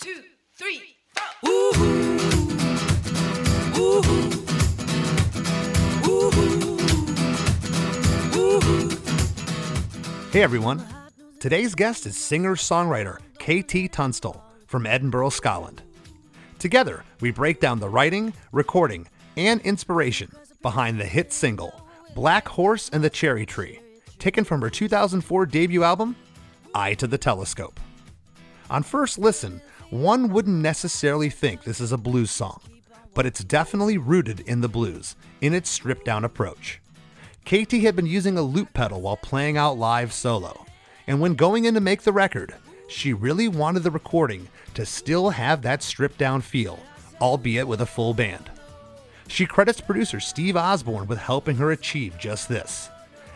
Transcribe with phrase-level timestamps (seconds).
[0.00, 0.22] two,
[0.54, 0.96] three,
[1.44, 1.50] four.
[1.50, 2.00] Ooh.
[10.32, 10.82] Hey everyone.
[11.38, 15.82] Today's guest is singer songwriter KT Tunstall from Edinburgh, Scotland.
[16.58, 19.06] Together, we break down the writing, recording,
[19.36, 20.32] and inspiration
[20.62, 21.78] behind the hit single
[22.14, 23.80] Black Horse and the Cherry Tree,
[24.18, 26.16] taken from her 2004 debut album,
[26.74, 27.78] Eye to the Telescope.
[28.70, 29.60] On first listen,
[29.90, 32.60] one wouldn't necessarily think this is a blues song,
[33.12, 36.80] but it's definitely rooted in the blues in its stripped down approach.
[37.44, 40.64] KT had been using a loop pedal while playing out live solo,
[41.06, 42.54] and when going in to make the record,
[42.86, 46.78] she really wanted the recording to still have that stripped down feel,
[47.20, 48.50] albeit with a full band.
[49.26, 52.90] She credits producer Steve Osborne with helping her achieve just this.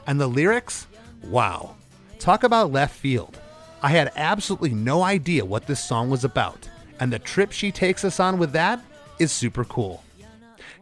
[0.06, 0.86] And the lyrics?
[1.22, 1.76] Wow.
[2.18, 3.38] Talk about left field.
[3.84, 6.70] I had absolutely no idea what this song was about,
[7.00, 8.82] and the trip she takes us on with that
[9.18, 10.02] is super cool.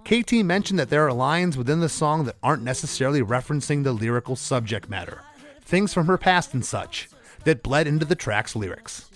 [0.05, 4.37] KT mentioned that there are lines within the song that aren't necessarily referencing the lyrical
[4.37, 5.21] subject matter,
[5.63, 7.09] things from her past and such,
[7.43, 9.11] that bled into the track's lyrics.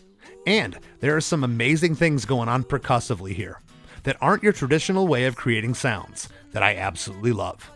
[0.48, 3.60] And there are some amazing things going on percussively here
[4.02, 7.70] that aren't your traditional way of creating sounds that I absolutely love.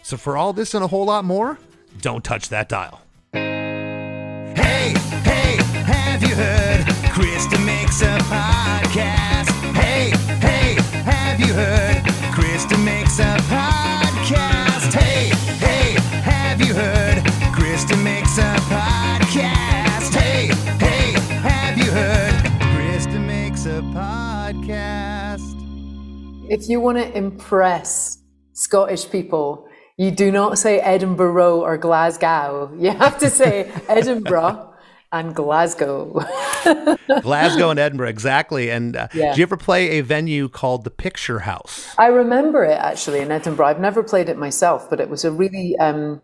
[0.00, 1.58] So, for all this and a whole lot more,
[2.00, 3.02] don't touch that dial.
[6.20, 6.84] Have you heard?
[7.14, 9.48] Chris DeMakes a podcast.
[9.72, 10.10] Hey,
[10.46, 12.02] hey, have you heard?
[12.34, 14.92] Chris DeMakes a podcast.
[14.92, 15.30] Hey,
[15.64, 17.24] hey, have you heard?
[17.54, 20.12] Chris DeMakes a podcast.
[20.14, 22.34] Hey, hey, have you heard?
[22.74, 25.56] Chris DeMakes a podcast.
[26.50, 28.18] If you want to impress
[28.52, 32.70] Scottish people, you do not say Edinburgh or Glasgow.
[32.78, 34.69] You have to say Edinburgh
[35.12, 36.24] and Glasgow.
[37.22, 38.70] Glasgow and Edinburgh, exactly.
[38.70, 39.30] And uh, Yeah.
[39.30, 41.94] did you ever play a venue called the Picture House?
[41.98, 43.66] I remember it actually in Edinburgh.
[43.66, 45.76] I've never played it myself, but it was a really.
[45.78, 46.22] Um,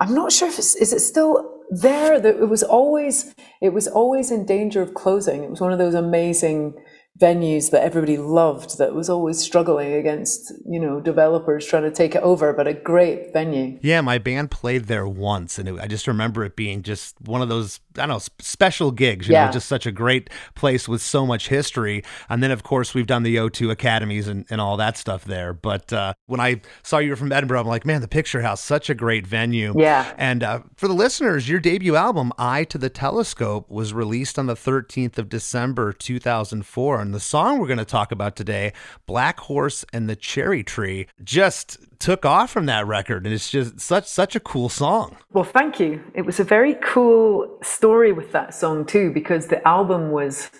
[0.00, 2.14] I'm not sure if it's is it still there.
[2.14, 5.42] It was always it was always in danger of closing.
[5.42, 6.74] It was one of those amazing
[7.20, 8.78] venues that everybody loved.
[8.78, 12.74] That was always struggling against you know developers trying to take it over, but a
[12.74, 13.78] great venue.
[13.82, 17.42] Yeah, my band played there once, and it, I just remember it being just one
[17.42, 19.28] of those I don't know special gigs.
[19.28, 19.46] You Yeah.
[19.46, 22.04] know, just such a great place with so much history.
[22.28, 25.52] And then of course we've done the O2 academies and, and all that stuff there.
[25.52, 28.60] But uh, when I saw you were from Edinburgh, I'm like, man, the Picture House,
[28.62, 29.74] such a great venue.
[29.76, 30.12] Yeah.
[30.16, 34.46] And uh, for the listeners, your debut album, Eye to the Telescope, was released on
[34.46, 37.00] the 13th of December 2004.
[37.08, 38.74] And the song we're going to talk about today,
[39.06, 43.24] Black Horse and the Cherry Tree, just took off from that record.
[43.24, 45.16] And it's just such such a cool song.
[45.32, 46.04] Well, thank you.
[46.14, 50.50] It was a very cool story with that song too, because the album was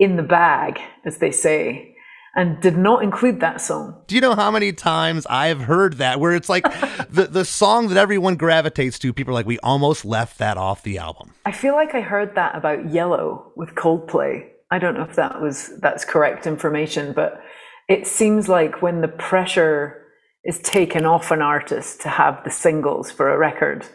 [0.00, 1.94] in the bag, as they say,
[2.34, 4.02] and did not include that song.
[4.08, 6.64] Do you know how many times I've heard that where it's like
[7.10, 10.82] the, the song that everyone gravitates to, people are like, we almost left that off
[10.82, 11.32] the album.
[11.44, 14.48] I feel like I heard that about Yellow with Coldplay.
[14.70, 17.40] I don't know if that was that's correct information, but
[17.88, 20.02] it seems like when the pressure
[20.44, 23.86] is taken off an artist to have the singles for a record,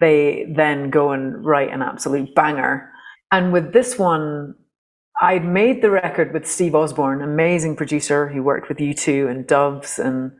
[0.00, 2.90] they then go and write an absolute banger.
[3.32, 4.54] And with this one,
[5.20, 9.98] I'd made the record with Steve Osborne, amazing producer who worked with U2 and Doves
[9.98, 10.32] and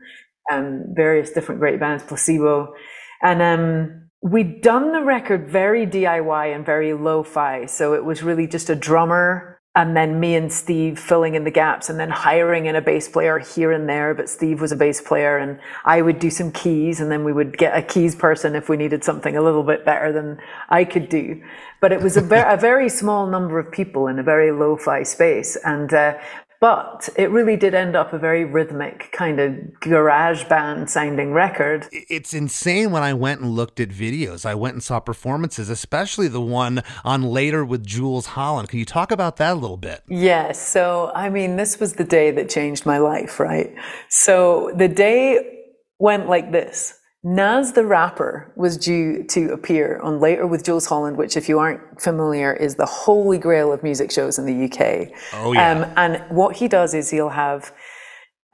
[0.49, 2.73] and various different great bands, Placebo.
[3.21, 7.65] And um, we'd done the record very DIY and very lo-fi.
[7.65, 11.51] So it was really just a drummer and then me and Steve filling in the
[11.51, 14.15] gaps and then hiring in a bass player here and there.
[14.15, 17.31] But Steve was a bass player and I would do some keys and then we
[17.31, 20.39] would get a keys person if we needed something a little bit better than
[20.69, 21.43] I could do.
[21.79, 25.03] But it was a, ver- a very small number of people in a very lo-fi
[25.03, 25.55] space.
[25.63, 26.17] And, uh,
[26.59, 31.87] but it really did end up a very rhythmic kind of garage band sounding record.
[31.91, 34.45] it's insane when I went and looked at videos.
[34.45, 38.69] I went and saw performances, especially the one on later with Jools Holland.
[38.69, 40.03] Can you talk about that a little bit?
[40.09, 40.59] Yes.
[40.59, 43.73] So, I mean, this was the day that changed my life, right?
[44.09, 45.63] So, the day
[45.99, 46.93] went like this
[47.29, 51.59] Nas the rapper was due to appear on Later with Jools Holland, which, if you
[51.59, 55.11] aren't familiar, is the holy grail of music shows in the UK.
[55.33, 55.71] Oh, yeah.
[55.71, 57.73] Um, and what he does is he'll have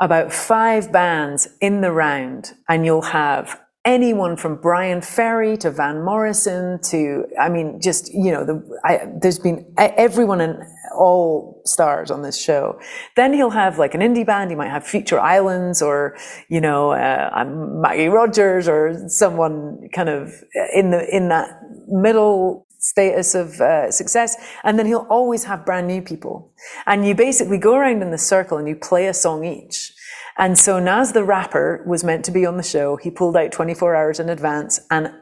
[0.02, 6.04] about five bands in the round, and you'll have anyone from Bryan Ferry to Van
[6.04, 10.58] Morrison to, I mean, just, you know, the, I, there's been everyone and
[10.95, 12.80] all stars on this show.
[13.16, 14.50] Then he'll have like an indie band.
[14.50, 16.18] He might have Future Islands or,
[16.50, 20.34] you know, uh, Maggie Rogers or someone kind of
[20.74, 21.50] in the, in that
[21.88, 26.51] middle status of uh, success, and then he'll always have brand new people.
[26.86, 29.94] And you basically go around in the circle and you play a song each.
[30.38, 32.98] And so Nas the rapper was meant to be on the show.
[32.98, 35.13] He pulled out 24 hours in advance, and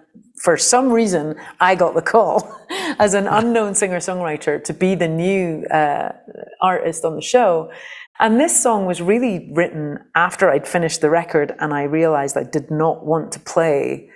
[0.41, 2.59] for some reason, I got the call
[2.99, 6.13] as an unknown singer songwriter to be the new uh,
[6.61, 7.71] artist on the show.
[8.19, 12.43] And this song was really written after I'd finished the record and I realized I
[12.43, 14.09] did not want to play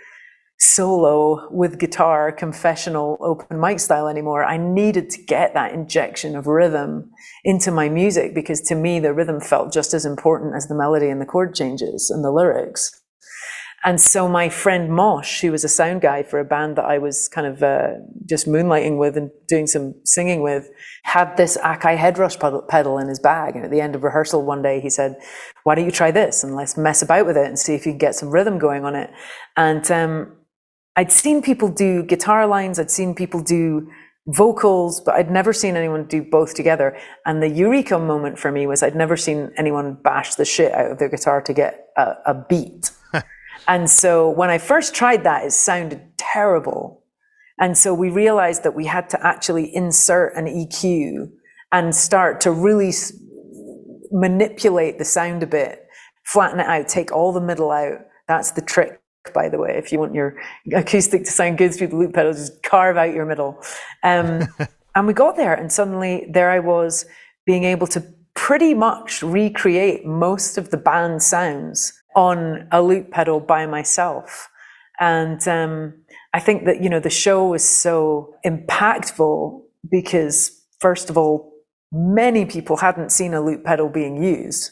[0.58, 4.44] solo with guitar, confessional, open mic style anymore.
[4.44, 7.12] I needed to get that injection of rhythm
[7.44, 11.10] into my music because to me, the rhythm felt just as important as the melody
[11.10, 13.02] and the chord changes and the lyrics.
[13.86, 16.98] And so my friend Mosh, who was a sound guy for a band that I
[16.98, 17.90] was kind of uh,
[18.26, 20.68] just moonlighting with and doing some singing with,
[21.04, 22.36] had this Akai headrush
[22.68, 23.56] pedal in his bag.
[23.56, 25.18] And at the end of rehearsal one day, he said,
[25.64, 27.92] "Why don't you try this and let's mess about with it and see if you
[27.92, 29.12] can get some rhythm going on it."
[29.56, 30.36] And um,
[30.96, 33.88] I'd seen people do guitar lines, I'd seen people do
[34.28, 36.98] vocals, but I'd never seen anyone do both together.
[37.28, 40.92] And the eureka moment for me was I'd never seen anyone bash the shit out
[40.92, 42.90] of their guitar to get a, a beat.
[43.68, 47.04] And so when I first tried that, it sounded terrible.
[47.60, 51.32] And so we realized that we had to actually insert an EQ
[51.72, 52.92] and start to really
[54.12, 55.88] manipulate the sound a bit,
[56.24, 58.00] flatten it out, take all the middle out.
[58.28, 59.02] That's the trick,
[59.34, 59.76] by the way.
[59.78, 60.38] If you want your
[60.74, 63.62] acoustic to sound good through the loop pedal, just carve out your middle.
[64.04, 64.48] Um,
[64.96, 67.06] and we got there, and suddenly there I was
[67.46, 73.40] being able to pretty much recreate most of the band sounds on a loop pedal
[73.40, 74.50] by myself.
[75.00, 75.94] And um,
[76.34, 81.54] I think that, you know, the show was so impactful because, first of all,
[81.92, 84.72] many people hadn't seen a loop pedal being used.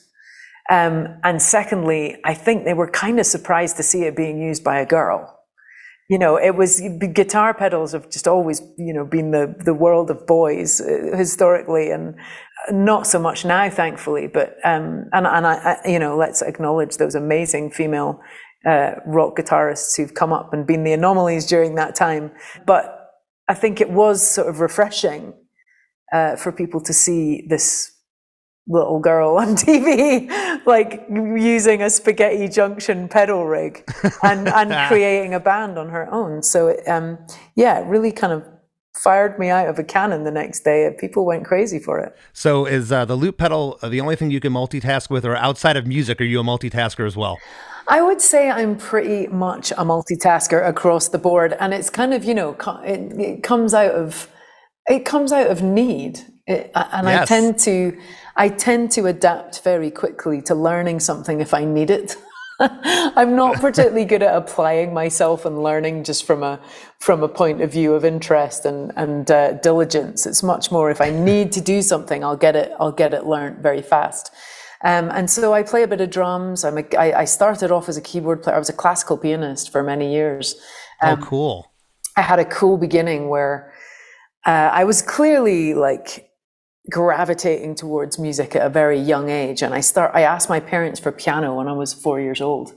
[0.70, 4.64] Um, and secondly, I think they were kind of surprised to see it being used
[4.64, 5.43] by a girl.
[6.10, 6.82] You know, it was
[7.14, 11.92] guitar pedals have just always, you know, been the, the world of boys uh, historically,
[11.92, 12.16] and
[12.72, 15.54] not so much now, thankfully, but um, and and I,
[15.84, 18.20] I, you know, let's acknowledge those amazing female
[18.66, 22.32] uh, rock guitarists who've come up and been the anomalies during that time.
[22.66, 23.12] But
[23.48, 25.34] I think it was sort of refreshing
[26.14, 27.93] uh, for people to see this
[28.68, 33.84] little girl on TV, like using a spaghetti junction pedal rig
[34.24, 36.42] and, and creating a band on her own.
[36.44, 37.18] So, it, um,
[37.56, 38.46] yeah, it really kind of
[38.96, 40.96] fired me out of a cannon the next day.
[41.00, 42.16] People went crazy for it.
[42.32, 45.36] So, is uh, the loop pedal uh, the only thing you can multitask with, or
[45.36, 47.38] outside of music, are you a multitasker as well?
[47.88, 52.24] I would say I'm pretty much a multitasker across the board, and it's kind of
[52.24, 54.30] you know it, it comes out of
[54.88, 57.24] it comes out of need, it, and yes.
[57.24, 57.98] I tend to
[58.36, 62.16] I tend to adapt very quickly to learning something if I need it.
[62.60, 66.60] I'm not particularly good at applying myself and learning just from a
[67.00, 70.26] from a point of view of interest and and uh, diligence.
[70.26, 72.72] It's much more if I need to do something, I'll get it.
[72.80, 74.32] I'll get it learned very fast.
[74.84, 76.66] Um, and so I play a bit of drums.
[76.66, 78.56] I'm a, I, I started off as a keyboard player.
[78.56, 80.56] I was a classical pianist for many years.
[81.02, 81.72] Oh, um, oh, cool!
[82.18, 83.74] I had a cool beginning where
[84.46, 86.30] uh, I was clearly like
[86.90, 89.62] gravitating towards music at a very young age.
[89.62, 92.74] And I start, I asked my parents for piano when I was four years old.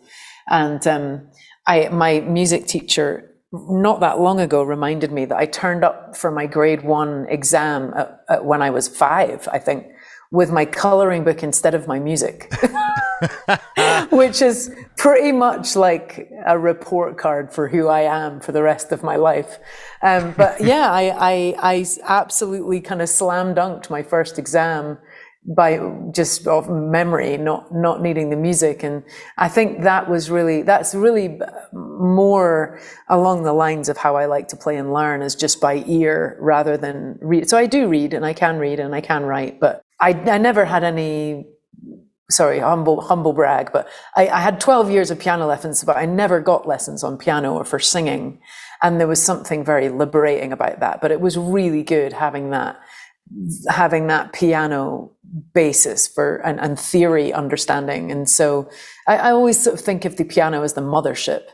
[0.48, 1.28] And um,
[1.66, 6.30] I, my music teacher, not that long ago, reminded me that I turned up for
[6.30, 9.86] my grade one exam at, at when I was five, I think,
[10.30, 12.52] with my coloring book instead of my music.
[14.10, 18.92] which is pretty much like a report card for who I am for the rest
[18.92, 19.58] of my life.
[20.02, 24.98] Um, but yeah, I, I, I absolutely kind of slam dunked my first exam
[25.54, 25.78] by
[26.10, 29.04] just of memory, not not needing the music, and
[29.38, 31.38] I think that was really that's really
[31.72, 35.84] more along the lines of how I like to play and learn is just by
[35.86, 37.48] ear rather than read.
[37.48, 40.38] So I do read and I can read and I can write, but I I
[40.38, 41.46] never had any
[42.30, 46.06] sorry, humble, humble brag, but I, I, had 12 years of piano lessons, but I
[46.06, 48.40] never got lessons on piano or for singing.
[48.82, 51.00] And there was something very liberating about that.
[51.00, 52.80] But it was really good having that,
[53.68, 55.12] having that piano
[55.54, 58.10] basis for and, and theory understanding.
[58.10, 58.68] And so
[59.06, 61.44] I, I, always sort of think of the piano as the mothership.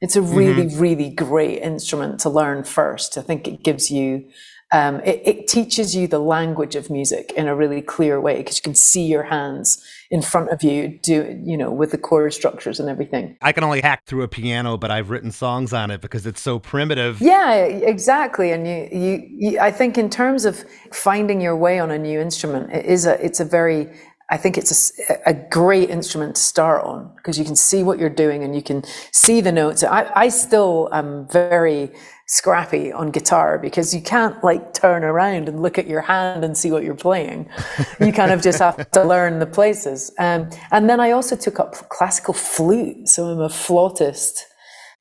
[0.00, 0.80] It's a really, mm-hmm.
[0.80, 3.16] really great instrument to learn first.
[3.16, 4.28] I think it gives you
[4.72, 8.56] um, it, it, teaches you the language of music in a really clear way because
[8.56, 12.32] you can see your hands in front of you do you know with the chord
[12.32, 15.90] structures and everything i can only hack through a piano but i've written songs on
[15.90, 20.44] it because it's so primitive yeah exactly and you, you, you i think in terms
[20.46, 23.88] of finding your way on a new instrument it is a it's a very
[24.30, 27.98] I think it's a, a, great instrument to start on because you can see what
[27.98, 29.84] you're doing and you can see the notes.
[29.84, 31.90] I, I still am very
[32.32, 36.56] scrappy on guitar because you can't like turn around and look at your hand and
[36.56, 37.46] see what you're playing.
[38.00, 40.10] you kind of just have to learn the places.
[40.18, 44.46] Um, and then I also took up classical flute, so I'm a flautist.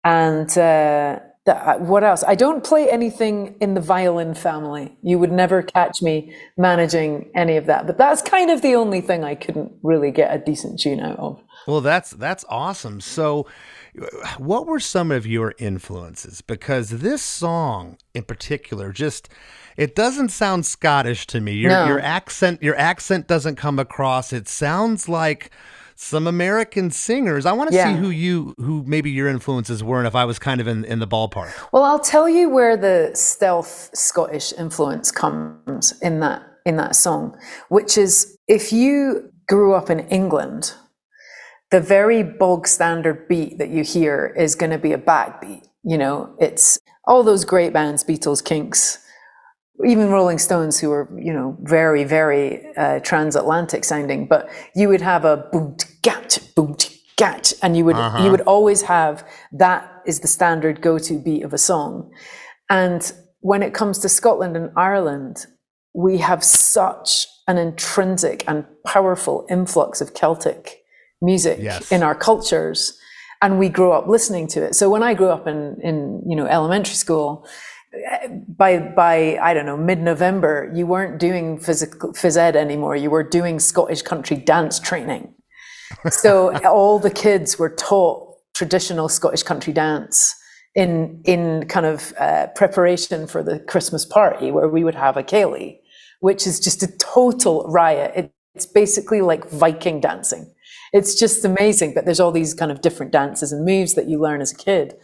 [0.04, 2.22] And uh, uh, what else?
[2.28, 4.98] I don't play anything in the violin family.
[5.02, 7.88] You would never catch me managing any of that.
[7.88, 11.18] But that's kind of the only thing I couldn't really get a decent tune out
[11.18, 11.42] of.
[11.66, 13.00] Well, that's that's awesome.
[13.00, 13.48] So,
[14.38, 16.42] what were some of your influences?
[16.42, 19.30] Because this song in particular just
[19.78, 21.54] it doesn't sound Scottish to me.
[21.54, 21.86] Your No.
[21.88, 24.32] your accent your accent doesn't come across.
[24.34, 25.52] It sounds like
[25.96, 27.46] some American singers.
[27.46, 27.94] I want to Yeah.
[27.94, 30.84] see who you who maybe your influences were and if I was kind of in,
[30.86, 31.52] in the ballpark.
[31.72, 37.38] Well, I'll tell you where the stealth Scottish influence comes in that in that song,
[37.70, 40.74] which is if you grew up in England,
[41.72, 45.66] the very bog standard beat that you hear is going to be a backbeat.
[45.84, 49.00] You know, it's all those great bands, Beatles, Kinks,
[49.86, 55.02] even Rolling Stones, who are you know very very uh, transatlantic sounding, but you would
[55.02, 56.76] have a boom gat boom
[57.16, 61.44] gat, and you would you would always have that is the standard go to beat
[61.44, 62.12] of a song.
[62.70, 65.48] And when it comes to Scotland and Ireland,
[65.94, 70.81] we have such an intrinsic and powerful influx of Celtic
[71.22, 71.92] music Yes.
[71.92, 72.98] in our cultures,
[73.42, 74.76] and we grew up listening to it.
[74.76, 77.46] So when I grew up in in you know elementary school,
[78.58, 82.96] by by I don't know mid November, you weren't doing physical phys ed anymore.
[82.96, 85.34] You were doing Scottish country dance training.
[86.10, 90.36] So all the kids were taught traditional Scottish country dance
[90.76, 95.24] in in kind of uh, preparation for the Christmas party where we would have a
[95.24, 95.78] ceilidh,
[96.22, 98.12] which is just a total riot.
[98.16, 100.54] It, it's basically like Viking dancing.
[100.94, 101.94] It's just amazing.
[101.94, 104.56] But there's all these kind of different dances and moves that you learn as a
[104.58, 104.96] kid.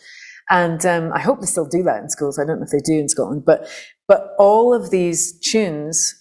[0.50, 2.40] And um, I hope they still do that in schools.
[2.40, 3.68] I don't know if they do in Scotland, but
[4.08, 6.16] but all of these tunes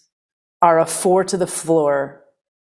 [0.63, 2.25] are a four to the floor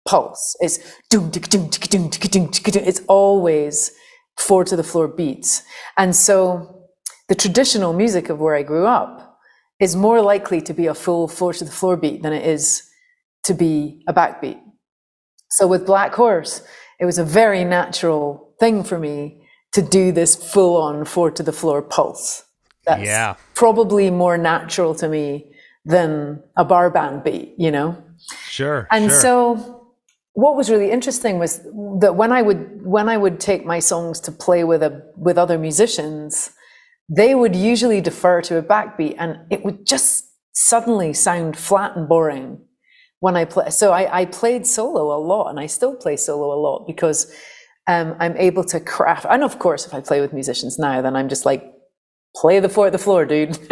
[0.06, 0.56] pulse.
[0.60, 0.78] It's
[1.10, 2.50] doom doom doom doom doom.
[2.84, 3.90] It's always
[4.38, 5.62] four to the floor beats.
[5.96, 6.86] And so
[7.28, 9.38] the traditional music of where I grew up
[9.80, 12.82] is more likely to be a full four to the floor beat than it is
[13.44, 14.60] to be a backbeat.
[15.50, 16.62] So with Black Horse,
[16.98, 21.42] it was a very natural thing for me to do this full on four to
[21.42, 22.44] the floor pulse.
[22.86, 23.34] That's Yeah.
[23.54, 25.52] probably more natural to me
[25.84, 27.96] than a bar band beat, you know?
[28.48, 28.86] Sure.
[28.90, 29.20] And sure.
[29.20, 29.86] so
[30.32, 31.60] what was really interesting was
[32.00, 35.36] that when I would when I would take my songs to play with a with
[35.38, 36.50] other musicians,
[37.08, 42.08] they would usually defer to a backbeat and it would just suddenly sound flat and
[42.08, 42.58] boring
[43.20, 43.70] when I play.
[43.70, 47.32] So I, I played solo a lot and I still play solo a lot because
[47.86, 49.26] um, I'm able to craft.
[49.28, 51.64] And of course, if I play with musicians now, then I'm just like,
[52.36, 53.56] play the four the floor, dude.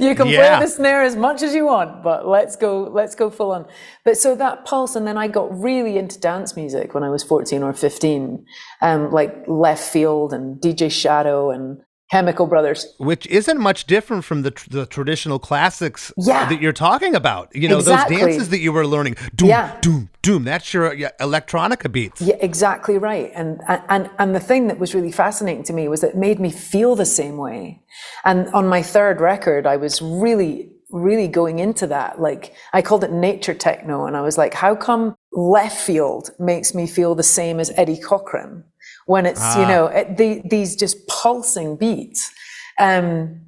[0.00, 0.58] you can Yeah.
[0.58, 3.66] play the snare as much as you want, but let's go, let's go full on.
[4.04, 7.22] But so that pulse, and then I got really into dance music when I was
[7.22, 8.44] 14 or 15,
[8.82, 11.80] um, like Leftfield and DJ Shadow and
[12.14, 12.86] Chemical Brothers.
[12.98, 16.48] which isn't much different from the tr- the traditional classics Yeah.
[16.48, 17.44] that you're talking about.
[17.54, 18.16] You know, Exactly.
[18.16, 19.16] those dances that you were learning.
[19.34, 19.66] Doom, Yeah.
[19.80, 20.44] doom, doom.
[20.44, 22.20] That's your yeah, electronica beats.
[22.20, 23.32] Yeah, exactly right.
[23.34, 26.50] And and and the thing that was really fascinating to me was it made me
[26.50, 27.82] feel the same way.
[28.24, 32.20] And on my third record, I was really really going into that.
[32.20, 36.86] Like I called it nature techno, and I was like, how come Leftfield makes me
[36.86, 38.62] feel the same as Eddie Cochran
[39.06, 42.32] when it's you know it, the, these just pulsing beats.
[42.78, 43.44] Um,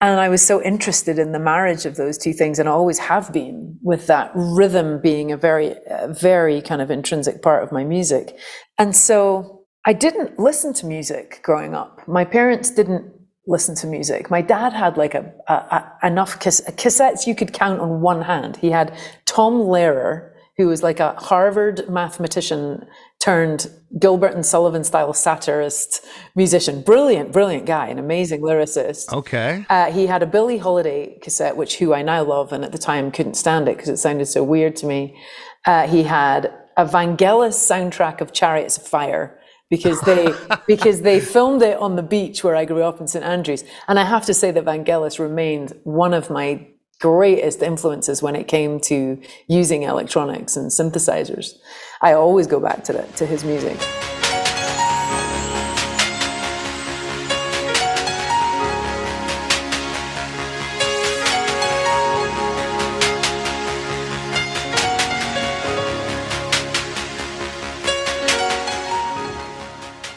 [0.00, 2.98] and I was so interested in the marriage of those two things, and I always
[2.98, 7.72] have been, with that rhythm being a very, uh, very kind of intrinsic part of
[7.72, 8.36] my music.
[8.78, 12.06] And so I didn't listen to music growing up.
[12.06, 13.12] My parents didn't
[13.48, 14.30] listen to music.
[14.30, 18.22] My dad had like a, a, a enough cas- cassettes you could count on one
[18.22, 18.56] hand.
[18.56, 20.27] He had Tom Lehrer,
[20.58, 22.84] who was like a Harvard mathematician
[23.20, 26.82] turned Gilbert and Sullivan style satirist musician.
[26.82, 29.12] Brilliant, brilliant guy, an amazing lyricist.
[29.12, 29.64] Okay.
[29.70, 32.78] Uh, he had a Billie Holiday cassette, which who I now love, and at the
[32.78, 35.16] time couldn't stand it because it sounded so weird to me.
[35.64, 39.38] Uh, he had a Vangelis soundtrack of Chariots of Fire
[39.70, 40.32] because they
[40.66, 43.98] because they filmed it on the beach where I grew up in St Andrews, and
[43.98, 46.66] I have to say that Vangelis remained one of my
[47.00, 51.54] greatest influences when it came to using electronics and synthesizers.
[52.02, 53.78] I always go back to that to his music.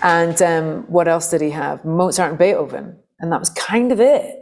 [0.03, 1.85] And um, what else did he have?
[1.85, 2.97] Mozart and Beethoven.
[3.19, 4.40] And that was kind of it.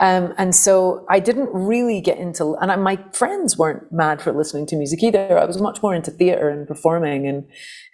[0.00, 4.32] Um, and so I didn't really get into, and I, my friends weren't mad for
[4.32, 5.38] listening to music either.
[5.38, 7.26] I was much more into theatre and performing.
[7.26, 7.46] And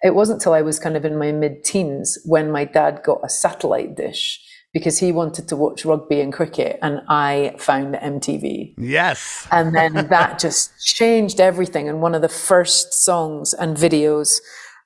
[0.03, 3.21] it wasn't till I was kind of in my mid teens when my dad got
[3.25, 4.41] a satellite dish
[4.75, 8.75] because he wanted to watch rugby and cricket, and I found MTV.
[8.77, 9.47] Yes.
[9.53, 11.89] And then that just changed everything.
[11.89, 14.41] And one of the first songs and videos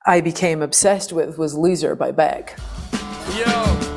[0.05, 2.57] I became obsessed with was Loser by Beck.
[3.35, 3.88] Yo.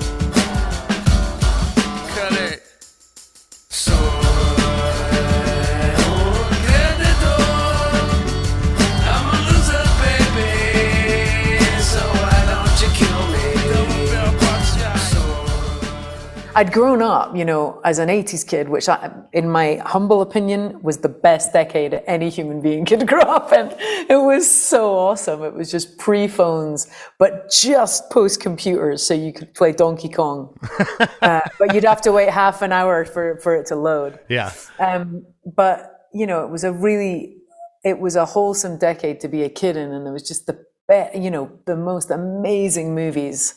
[16.55, 20.83] I'd grown up, you know, as an 80s kid, which I, in my humble opinion
[20.83, 23.73] was the best decade any human being could grow up in.
[24.11, 25.43] It was so awesome.
[25.43, 30.55] It was just pre phones, but just post computers so you could play Donkey Kong.
[31.23, 34.19] uh, but you'd have to wait half an hour for, for it to load.
[34.29, 34.53] Yeah.
[34.79, 35.25] Um,
[35.57, 37.39] but you know, it was a really,
[37.83, 40.63] it was a wholesome decade to be a kid in, and there was just the,
[40.87, 43.55] be- you know, the most amazing movies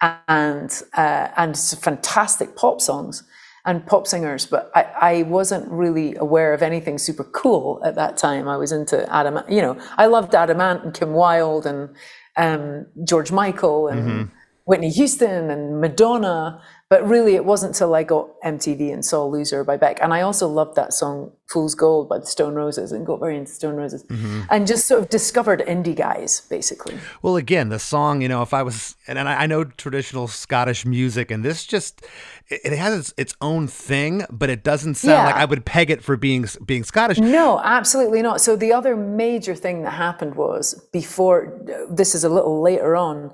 [0.00, 3.22] and uh, and fantastic pop songs
[3.64, 4.46] and pop singers.
[4.46, 8.48] But I, I wasn't really aware of anything super cool at that time.
[8.48, 11.94] I was into Adam, you know, I loved Adam Ant and Kim Wilde and
[12.36, 14.30] um, George Michael and
[14.66, 16.60] Whitney Houston and Madonna.
[16.88, 20.20] But really, it wasn't till I got MTV and saw "Loser" by Beck, and I
[20.20, 23.74] also loved that song "Fool's Gold" by the Stone Roses, and got very into Stone
[23.74, 24.42] Roses, mm-hmm.
[24.50, 26.96] and just sort of discovered indie guys, basically.
[27.22, 31.32] Well, again, the song, you know, if I was, and I know traditional Scottish music,
[31.32, 32.06] and this just,
[32.48, 36.04] it has its, its own thing, but it doesn't sound like I would peg it
[36.04, 37.18] for being being Scottish.
[37.18, 38.40] No, absolutely not.
[38.40, 41.52] So the other major thing that happened was before
[41.90, 43.32] this is a little later on,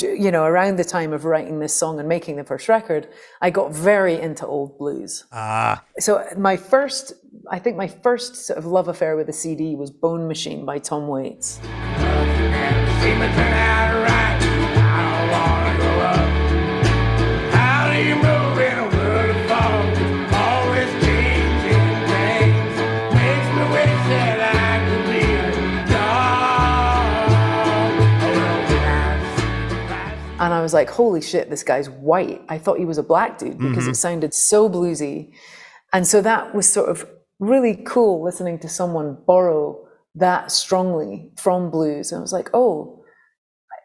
[0.00, 3.08] you know, around the time of writing this song and making the first record,
[3.40, 5.24] I got very into old blues.
[5.32, 7.14] Ah, So my first,
[7.50, 10.78] I think my first sort of love affair with a CD was Bone Machine by
[10.78, 11.60] Tom Waits.
[30.64, 32.42] Was like, holy shit, this guy's white.
[32.48, 35.32] I thought he was a black dude because it sounded so bluesy.
[35.92, 41.70] And so that was sort of really cool listening to someone borrow that strongly from
[41.70, 42.10] blues.
[42.10, 43.04] And I was like, oh,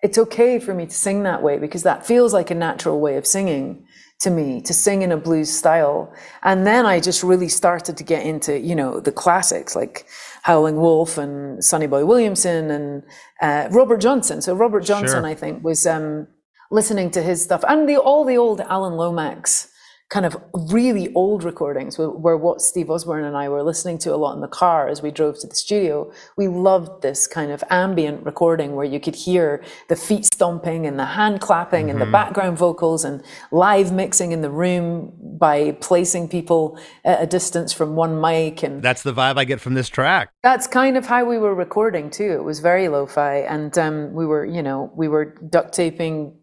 [0.01, 3.17] it's okay for me to sing that way because that feels like a natural way
[3.17, 3.85] of singing
[4.19, 6.13] to me to sing in a blues style
[6.43, 10.05] and then i just really started to get into you know the classics like
[10.43, 13.03] Howlin' Wolf and sonny boy williamson and
[13.41, 15.25] uh, robert johnson so robert johnson Sure.
[15.25, 16.27] i think was um,
[16.71, 19.69] listening to his stuff and the, all the old alan lomax
[20.09, 24.13] kind of really old recordings were, were what Steve Osborne and I were listening to
[24.13, 26.11] a lot in the car as we drove to the studio.
[26.35, 30.97] We loved this kind of ambient recording where you could hear the feet stomping and
[30.97, 36.27] the hand clapping and the background vocals and live mixing in the room by placing
[36.27, 39.89] people at a distance from one mic and that's the vibe I get from this
[39.89, 40.31] track.
[40.41, 42.31] that's kind of how we were recording too.
[42.31, 46.38] It was very lo-fi, and um, we were, you know, we were duct taping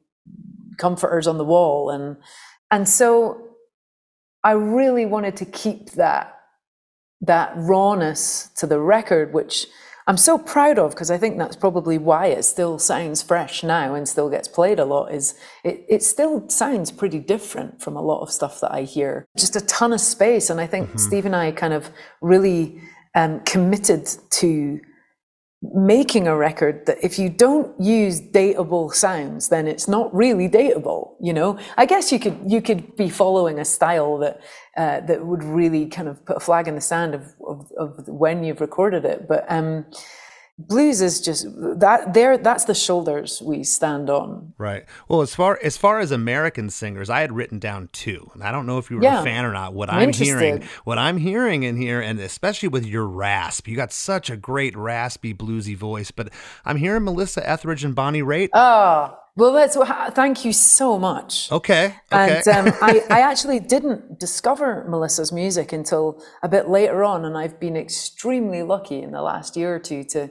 [0.78, 2.16] comforters on the wall, and
[2.70, 3.48] and so
[4.42, 6.32] I really wanted to keep that
[7.20, 9.66] that rawness to the record, which
[10.08, 13.94] I'm so proud of because I think that's probably why it still sounds fresh now
[13.94, 15.12] and still gets played a lot.
[15.12, 15.34] Is
[15.64, 15.84] it?
[15.88, 19.26] It still sounds pretty different from a lot of stuff that I hear.
[19.36, 22.80] Just a ton of space, and I think Steve and I kind of really
[23.16, 24.80] um, committed to
[25.74, 31.14] making a record that if you don't use dateable sounds then it's not really dateable
[31.20, 31.58] you know?
[31.76, 34.40] I guess you could you could be following a style that
[34.76, 38.08] uh, that would really kind of put a flag in the sand of, of, of
[38.08, 39.86] when you've recorded it but um
[40.58, 41.46] blues is just
[41.78, 44.86] that there that's the shoulders we stand on Right.
[45.06, 48.50] Well, as far as far as American singers, I had written down two, and I
[48.52, 49.20] don't know if you were Yeah.
[49.20, 49.74] a fan or not.
[49.74, 53.76] What I'm I'm, hearing, what I'm hearing in here, and especially with your rasp, you
[53.76, 56.10] got such a great raspy bluesy voice.
[56.10, 56.30] But
[56.64, 58.48] I'm hearing Melissa Etheridge and Bonnie Raitt.
[58.54, 61.94] oh well that's what thank you so much okay.
[62.12, 62.42] Okay.
[62.46, 67.36] And um, I, I actually didn't discover Melissa's music until a bit later on, and
[67.36, 70.30] I've been extremely lucky in the last year or two to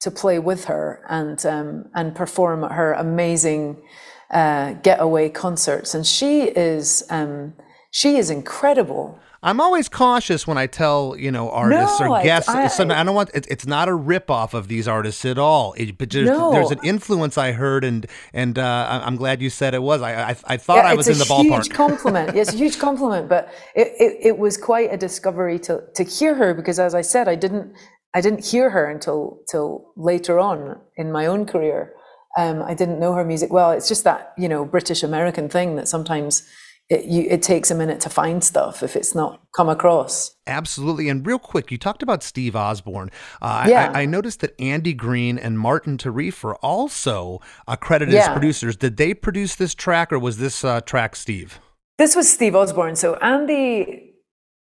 [0.00, 3.82] to play with her and um, and perform at her amazing
[4.30, 5.94] uh, getaway concerts.
[5.94, 7.54] And she is um,
[7.90, 9.18] she is incredible.
[9.42, 12.48] I'm always cautious when I tell you know artists No, or guests.
[12.48, 15.38] I- some- I don't want it, it's not a rip off of these artists at
[15.38, 15.74] all.
[15.76, 16.50] It, but there's, No.
[16.52, 20.02] there's an influence I heard, and and uh, I- I'm glad you said it was.
[20.02, 21.70] I I, I thought Yeah, I was in it's the a huge ballpark.
[21.74, 22.34] compliment.
[22.34, 23.28] Yes, a huge compliment.
[23.28, 27.02] But it, it, it was quite a discovery to to hear her because, as I
[27.02, 27.72] said, I didn't
[28.14, 31.92] I didn't hear her until till later on in my own career.
[32.38, 33.70] Um, I didn't know her music well.
[33.72, 36.42] It's just that you know British American thing that sometimes
[36.88, 40.36] it you, it takes a minute to find stuff if it's not come across.
[40.46, 41.08] Absolutely.
[41.08, 43.10] And real quick, you talked about Steve Osborne.
[43.42, 43.92] Uh, I- Yeah.
[43.94, 48.76] I, I noticed that Andy Green and Martin Terefe are also uh, credited as producers.
[48.76, 51.58] Did they produce this track, or was this uh, track Steve?
[51.98, 52.94] This was Steve Osborne.
[52.94, 54.12] So Andy,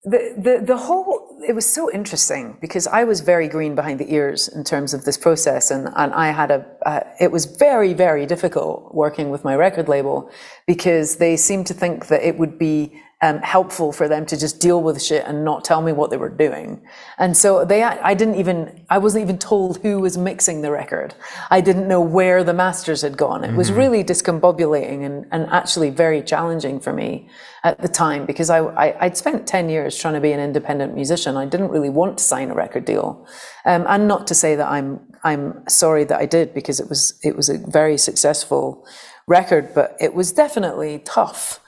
[0.04, 4.14] the, the the whole it was so interesting because I was very green behind the
[4.14, 7.94] ears in terms of this process, and and I had a uh, it was very
[7.94, 10.30] very difficult working with my record label
[10.66, 14.60] because they seemed to think that it would be um, helpful for them to just
[14.60, 16.84] deal with shit and not tell me what they were doing.
[17.18, 21.16] And so they, I didn't even, I wasn't even told who was mixing the record.
[21.50, 23.44] I didn't know where the masters had gone.
[23.44, 27.28] It was really discombobulating and, and actually very challenging for me
[27.64, 30.94] at the time because I, I, I'd spent 10 years trying to be an independent
[30.94, 31.38] musician.
[31.38, 33.28] I didn't really want to sign a record deal.
[33.66, 37.20] Um, and not to say that I'm, I'm sorry that I did because it was,
[37.24, 38.86] it was a very successful
[39.26, 41.60] record, but it was definitely tough.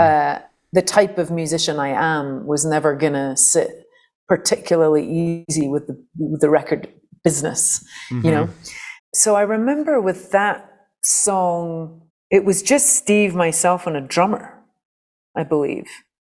[0.00, 0.40] Uh,
[0.72, 3.86] the type of musician I am was never gonna sit
[4.28, 6.88] particularly easy with the, with the record
[7.22, 8.28] business, you mm-hmm.
[8.30, 8.48] know.
[9.14, 10.68] So I remember with that
[11.02, 14.62] song, it was just Steve, myself, and a drummer,
[15.36, 15.86] I believe.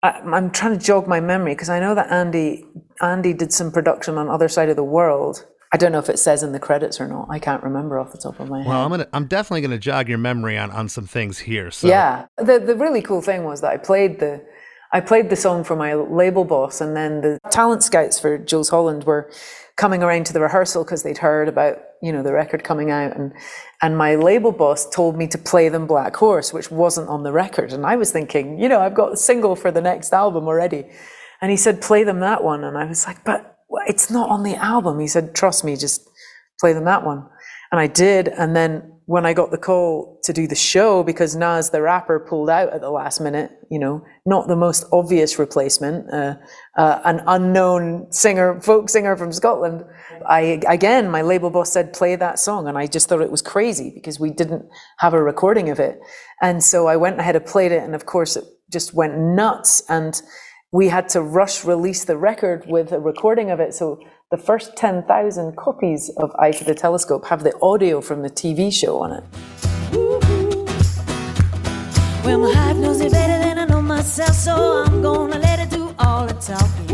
[0.02, 2.64] I, I'm trying to jog my memory because I know that Andy
[3.00, 5.46] Andy did some production on Other Side of the World.
[5.72, 7.28] I don't know if it says in the credits or not.
[7.30, 8.66] I can't remember off the top of my head.
[8.66, 11.70] Well, I'm gonna, I'm definitely gonna jog your memory on, on some things here.
[11.70, 12.26] So Yeah.
[12.38, 14.44] The the really cool thing was that I played the
[14.92, 18.70] I played the song for my label boss and then the talent scouts for Jools
[18.70, 19.30] Holland were
[19.76, 23.16] coming around to the rehearsal because they'd heard about, you know, the record coming out
[23.16, 23.33] and
[23.80, 27.33] and my label boss told me to play them Black Horse, which wasn't on the
[27.33, 27.72] record.
[27.72, 30.90] And I was thinking, you know, I've got a single for the next album already.
[31.40, 32.64] And he said, play them that one.
[32.64, 34.98] And I was like, but it's not on the album.
[34.98, 36.09] He said, trust me, just
[36.59, 37.26] play them that one.
[37.72, 38.28] And I did.
[38.28, 42.20] And then when I got the call to do the show, because Nas the rapper
[42.20, 46.37] pulled out at the last minute, you know, not the most obvious replacement, uh,
[46.76, 49.85] uh, an unknown singer, folk singer from Scotland.
[50.28, 52.68] I, again, my label boss said, play that song.
[52.68, 54.64] And I just thought it was crazy because we didn't
[54.98, 56.00] have a recording of it.
[56.40, 57.83] And so I went ahead and played it.
[57.83, 59.83] And of course, it just went nuts.
[59.88, 60.20] And
[60.72, 63.74] we had to rush release the record with a recording of it.
[63.74, 63.98] So
[64.30, 68.72] the first 10,000 copies of Eye to the Telescope have the audio from the TV
[68.72, 69.24] show on it.
[72.24, 75.70] Well, my heart knows it better than I know myself, so I'm gonna let it
[75.70, 76.89] do all the talking.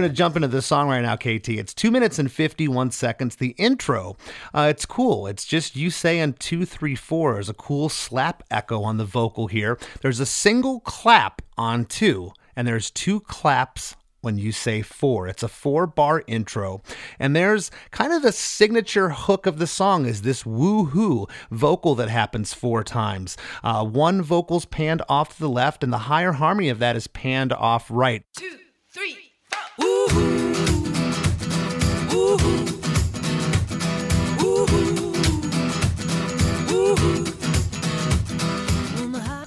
[0.00, 1.50] Going to jump into this song right now, KT.
[1.50, 3.36] It's two minutes and 51 seconds.
[3.36, 4.16] The intro,
[4.54, 5.26] uh, it's cool.
[5.26, 7.34] It's just you saying two, three, four.
[7.34, 9.78] There's a cool slap echo on the vocal here.
[10.00, 15.28] There's a single clap on two, and there's two claps when you say four.
[15.28, 16.82] It's a four bar intro.
[17.18, 22.08] And there's kind of the signature hook of the song is this woo-hoo vocal that
[22.08, 23.36] happens four times.
[23.62, 27.06] Uh, one vocal's panned off to the left, and the higher harmony of that is
[27.06, 28.24] panned off right.
[28.34, 28.58] two,
[28.92, 29.29] three,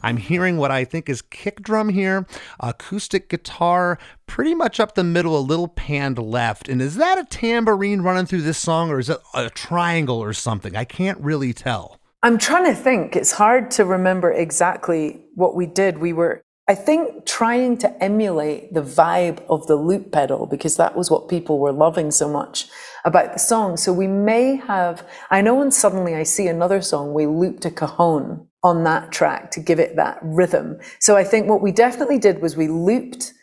[0.06, 2.28] I'm hearing what I think is kick drum here,
[2.60, 6.68] acoustic guitar, pretty much up the middle, a little panned left.
[6.68, 10.34] And is that a tambourine running through this song, or is it a triangle or
[10.34, 10.76] something?
[10.76, 12.00] I can't really tell.
[12.22, 13.16] I'm trying to think.
[13.16, 15.98] It's hard to remember exactly what we did.
[15.98, 20.96] We were, I think, trying to emulate the vibe of the loop pedal because that
[20.96, 22.68] was what people were loving so much
[23.04, 23.76] about the song.
[23.76, 27.72] So we may have, I know when suddenly I see another song, we looped a
[27.72, 30.80] cajon on that track to give it that rhythm.
[31.00, 33.34] So I think what we definitely did was we looped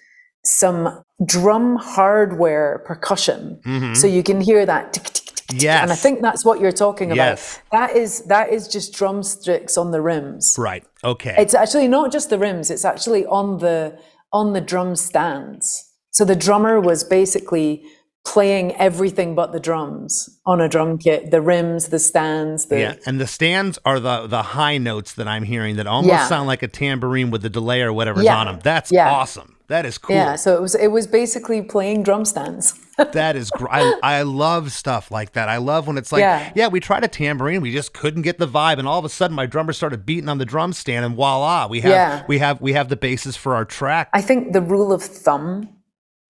[0.42, 3.60] some drum hardware percussion.
[3.66, 3.94] Mm-hmm.
[3.94, 5.82] So you can hear that tick, tick, Yes.
[5.82, 7.16] and I think that's what you're talking about.
[7.16, 7.60] Yes.
[7.72, 10.54] That is that is just drumsticks on the rims.
[10.58, 10.84] Right.
[11.04, 11.34] Okay.
[11.38, 13.98] It's actually not just the rims, it's actually on the
[14.32, 15.90] on the drum stands.
[16.10, 17.82] So the drummer was basically
[18.26, 22.94] playing everything but the drums on a drum kit, the rims, the stands, the yeah,
[23.06, 26.26] and the stands are the the high notes that I'm hearing that almost Yeah.
[26.28, 28.36] sound like a tambourine with the delay or whatever's Yeah.
[28.38, 28.58] on them.
[28.62, 29.10] That's Yeah.
[29.10, 29.56] awesome.
[29.70, 30.16] That is cool.
[30.16, 32.74] Yeah, so it was it was basically playing drum stands.
[33.12, 35.48] That is gr- I, I love stuff like that.
[35.48, 36.52] I love when it's like, yeah.
[36.54, 36.68] Yeah.
[36.68, 39.34] we tried a tambourine, we just couldn't get the vibe, and all of a sudden
[39.34, 42.24] my drummer started beating on the drum stand, and voila, we have Yeah.
[42.28, 44.10] we have we have the basis for our track.
[44.12, 45.68] I think the rule of thumb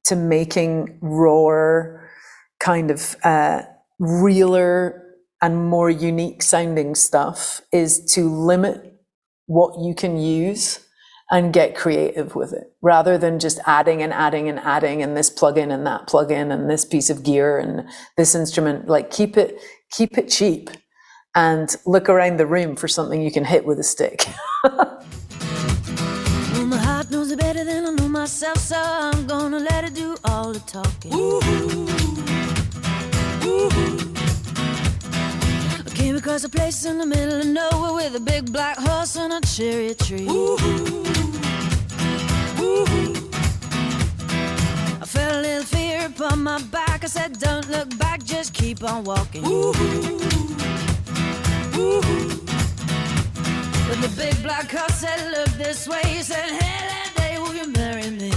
[0.05, 1.83] to making raw,
[2.61, 3.63] kind of uh,
[3.99, 5.03] realer
[5.43, 8.95] and more unique sounding stuff is to limit
[9.47, 10.79] what you can use
[11.31, 15.31] and get creative with it rather than just adding and adding and adding and this
[15.31, 18.89] plugin and that plugin and this piece of gear and this instrument.
[18.89, 20.71] Like keep it keep it cheap
[21.35, 24.27] and look around the room for something you can hit with a stick.
[35.95, 39.33] Came across a place in the middle of nowhere with a big black horse and
[39.33, 41.20] a cherry tree.
[45.01, 47.03] I felt a little fear upon my back.
[47.05, 49.43] I said, Don't look back, just keep on walking.
[49.43, 49.73] But
[54.03, 56.03] the big black horse said, Look this way.
[56.05, 58.31] He said, Hey, that day, will you marry me?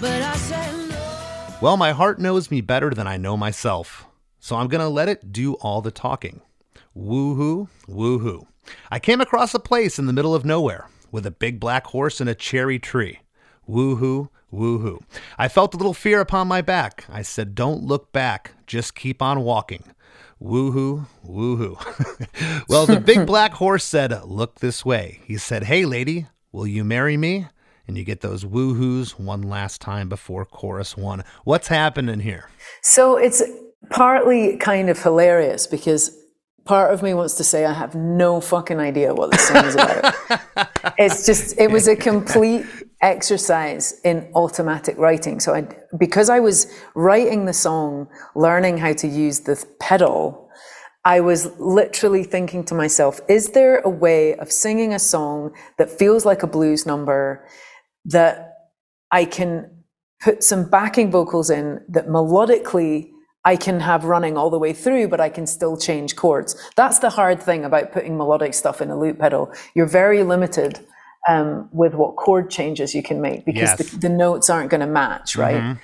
[0.00, 1.58] But I said, No.
[1.62, 4.06] Well, my heart knows me better than I know myself,
[4.38, 6.42] so I'm gonna let it do all the talking.
[6.94, 8.46] Woohoo, woohoo.
[8.90, 12.20] I came across a place in the middle of nowhere with a big black horse
[12.20, 13.20] and a cherry tree.
[13.68, 15.00] Woohoo, woohoo.
[15.38, 17.04] I felt a little fear upon my back.
[17.08, 19.84] I said, Don't look back, just keep on walking.
[20.42, 22.66] Woohoo, woohoo.
[22.68, 25.20] well, the big black horse said, Look this way.
[25.24, 27.46] He said, Hey, lady, will you marry me?
[27.86, 31.22] And you get those woohoos one last time before chorus one.
[31.44, 32.48] What's happening here?
[32.82, 33.42] So it's
[33.90, 36.16] partly kind of hilarious because
[36.64, 39.74] part of me wants to say I have no fucking idea what this song is
[39.74, 40.14] about.
[40.98, 42.66] it's just it was a complete
[43.02, 45.40] exercise in automatic writing.
[45.40, 45.66] So I
[45.98, 50.48] because I was writing the song, learning how to use the pedal,
[51.04, 55.90] I was literally thinking to myself, is there a way of singing a song that
[55.90, 57.46] feels like a blues number
[58.06, 58.54] that
[59.10, 59.70] I can
[60.22, 63.10] put some backing vocals in that melodically
[63.44, 66.56] I can have running all the way through, but I can still change chords.
[66.76, 69.52] That's the hard thing about putting melodic stuff in a loop pedal.
[69.74, 70.80] You're very limited
[71.28, 73.90] um, with what chord changes you can make because Yes.
[73.90, 75.76] the, the notes aren't going to match, right?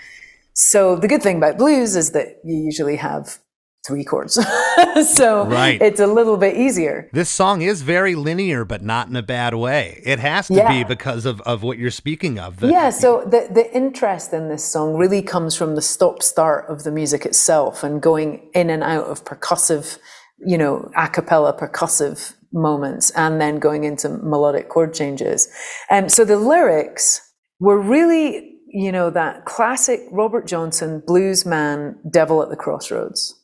[0.55, 3.38] So the good thing about blues is that you usually have
[3.86, 4.34] three chords.
[5.14, 5.80] so Right.
[5.80, 7.08] it's a little bit easier.
[7.12, 10.02] This song is very linear, but not in a bad way.
[10.04, 12.60] It has to be because of, of what you're speaking of.
[12.60, 16.68] The- yeah, so the, the interest in this song really comes from the stop start
[16.68, 19.98] of the music itself and going in and out of percussive,
[20.38, 25.48] you know, a cappella percussive moments and then going into melodic chord changes.
[25.90, 27.20] Um, so the lyrics
[27.60, 33.36] were really, you know, that classic Robert Johnson blues man, devil at the crossroads.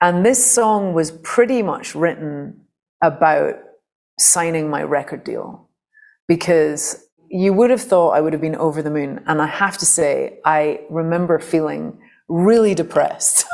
[0.00, 2.60] And this song was pretty much written
[3.02, 3.56] about
[4.18, 5.68] signing my record deal
[6.26, 9.22] because you would have thought I would have been over the moon.
[9.26, 13.44] And I have to say, I remember feeling really depressed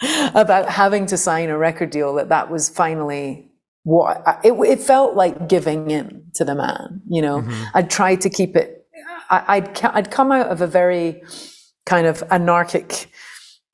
[0.34, 3.50] about having to sign a record deal that that was finally
[3.82, 7.02] what I, it, it felt like giving in to the man.
[7.08, 7.64] You know, mm-hmm.
[7.74, 8.86] I'd tried to keep it,
[9.30, 11.22] I, I'd, I'd come out of a very
[11.86, 13.10] kind of anarchic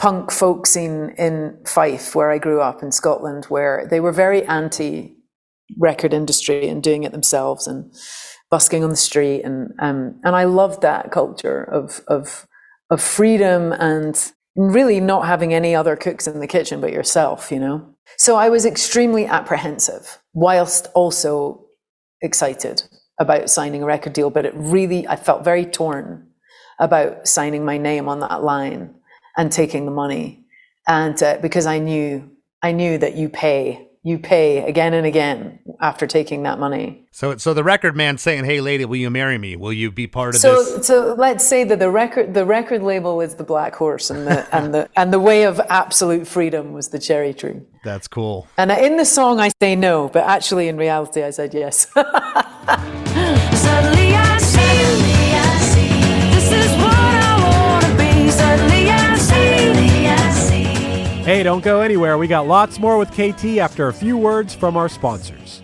[0.05, 4.45] punk folk scene in Fife, where I grew up in Scotland, where they were very
[4.45, 5.17] anti
[5.79, 7.91] record industry and doing it themselves and
[8.51, 12.47] busking on the street and um, and I loved that culture of of
[12.91, 14.15] of freedom and
[14.57, 17.89] really not having any other cooks in the kitchen but yourself, you know.
[18.19, 21.65] So I was extremely apprehensive, whilst also
[22.21, 22.83] excited
[23.19, 24.29] about signing a record deal.
[24.29, 26.29] But it really, I felt very torn
[26.79, 28.95] about signing my name on that line
[29.37, 30.45] and taking the money,
[30.87, 32.31] and uh, because I knew
[32.63, 37.07] I knew that you pay you pay again and again after taking that money.
[37.11, 39.57] So, so the record man saying, "Hey, lady, will you marry me?
[39.57, 42.83] Will you be part of So, this?" so let's say that the record the record
[42.83, 46.75] label is the Black Horse, and the and the and the way of absolute freedom
[46.75, 47.63] was the Cherry Tree.
[47.83, 48.47] That's cool.
[48.59, 51.87] And in the song, I say no, but actually, in reality, I said yes.
[61.25, 62.19] Hey, don't go anywhere.
[62.19, 65.63] We got lots more with KT after a few words from our sponsors.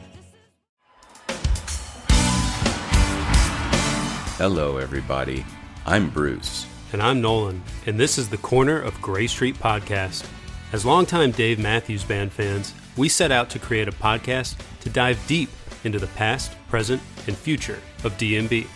[4.39, 5.45] Hello, everybody.
[5.85, 6.65] I'm Bruce.
[6.95, 10.27] And I'm Nolan, and this is the Corner of Grey Street podcast.
[10.73, 15.23] As longtime Dave Matthews Band fans, we set out to create a podcast to dive
[15.27, 15.51] deep
[15.85, 18.67] into the past, present, and future of DMB.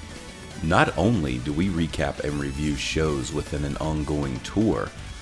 [0.63, 4.91] Not only do we recap and review shows within an ongoing tour,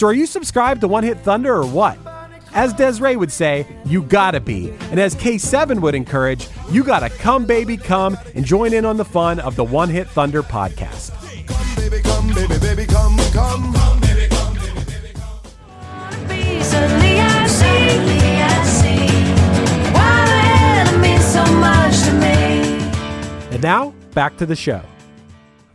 [0.00, 1.98] So are you subscribed to One Hit Thunder or what?
[2.54, 4.70] As Desiree would say, you gotta be.
[4.90, 9.04] And as K7 would encourage, you gotta come, baby, come and join in on the
[9.04, 11.10] fun of the One Hit Thunder podcast.
[11.46, 13.74] Come, baby, come, baby, baby, come, come.
[23.50, 24.80] And now, back to the show.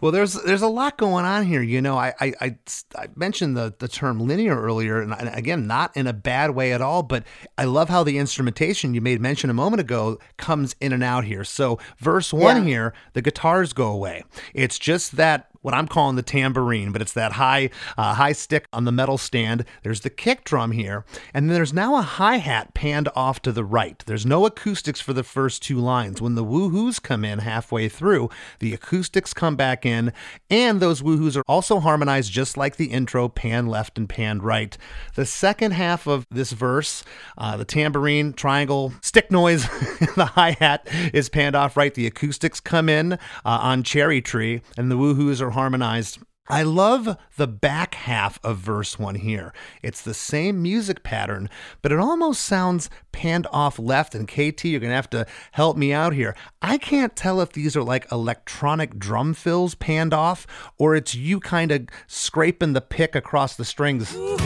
[0.01, 1.61] Well, there's there's a lot going on here.
[1.61, 2.55] You know, I I, I,
[2.95, 6.81] I mentioned the, the term linear earlier, and, again, not in a bad way at
[6.81, 7.03] all.
[7.03, 7.23] But
[7.57, 11.23] I love how the instrumentation you made mention a moment ago comes in and out
[11.25, 11.43] here.
[11.43, 12.63] So verse one Yeah.
[12.63, 14.23] here, the guitars go away.
[14.53, 18.67] It's just that what I'm calling the tambourine, but it's that high uh, high stick
[18.71, 19.65] on the metal stand.
[19.81, 23.51] There's the kick drum here, and then there's now a hi hat panned off to
[23.51, 24.01] the right.
[24.05, 26.21] There's no acoustics for the first two lines.
[26.21, 30.13] When the woohoos come in halfway through, the acoustics come back in,
[30.51, 34.77] and those woohoos are also harmonized just like the intro, pan left and pan right.
[35.15, 37.03] The second half of this verse,
[37.39, 39.63] uh, the tambourine, triangle, stick noise,
[40.15, 41.95] the hi hat is panned off right.
[41.95, 46.19] The acoustics come in uh, on Cherry Tree, and the woohoos are harmonized.
[46.47, 49.51] I love the back half of verse one here.
[49.81, 51.49] It's the same music pattern,
[51.81, 54.13] but it almost sounds panned off left.
[54.13, 56.35] And KT, you're going to have to help me out here.
[56.61, 60.45] I can't tell if these are like electronic drum fills panned off,
[60.77, 64.13] or it's you kind of scraping the pick across the strings.
[64.13, 64.37] When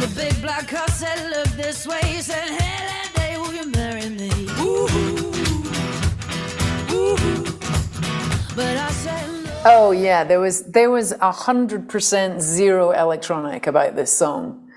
[0.00, 2.77] the big black car said, look this way, he said, hey,
[9.64, 14.68] Oh yeah, there was there was a hundred percent zero electronic about this song.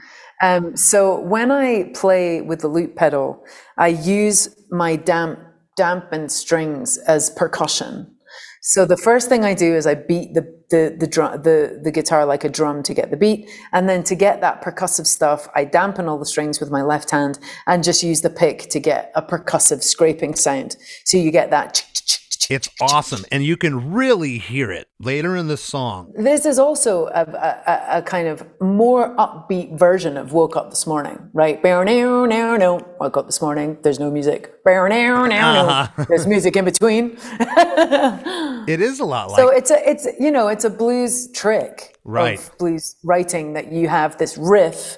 [0.42, 3.46] Um, so when I play with the loop pedal,
[3.78, 5.40] I use my damp
[5.78, 8.16] dampened strings as percussion.
[8.64, 10.42] So the first thing I do is I beat the
[10.72, 14.04] the the, drum, the the guitar like a drum to get the beat, and then
[14.06, 17.84] to get that percussive stuff, I dampen all the strings with my left hand and
[17.84, 20.76] just use the pick to get a percussive scraping sound.
[21.06, 21.84] So you get that.
[22.50, 26.12] It's awesome, and you can really hear it later in the song.
[26.18, 30.86] This is also a, a, a kind of more upbeat version of "Woke Up This
[30.88, 31.64] Morning," right?
[31.64, 32.80] Now, now, no.
[33.00, 33.78] Woke up this morning.
[33.84, 34.54] There's no music.
[34.66, 36.06] Now, now, no.
[36.08, 37.18] There's music in between.
[38.68, 41.98] It is a lot like So it's a, it's you know, it's a blues trick
[42.04, 42.38] Right.
[42.38, 44.98] of blues writing that you have this riff,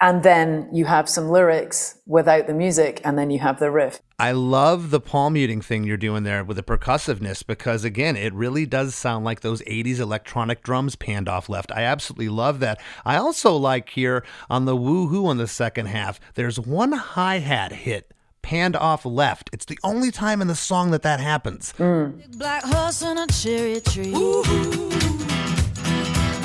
[0.00, 4.00] and then you have some lyrics without the music, and then you have the riff.
[4.18, 8.34] I love the palm muting thing you're doing there with the percussiveness because again, it
[8.34, 11.72] really does sound like those 80s electronic drums panned off left.
[11.72, 12.80] I absolutely love that.
[13.04, 18.12] I also like here on the woohoo on the second half, there's one hi-hat hit
[18.42, 19.50] panned off left.
[19.52, 21.72] It's the only time in the song that that happens.
[21.78, 24.14] Big black horse on a cherry tree.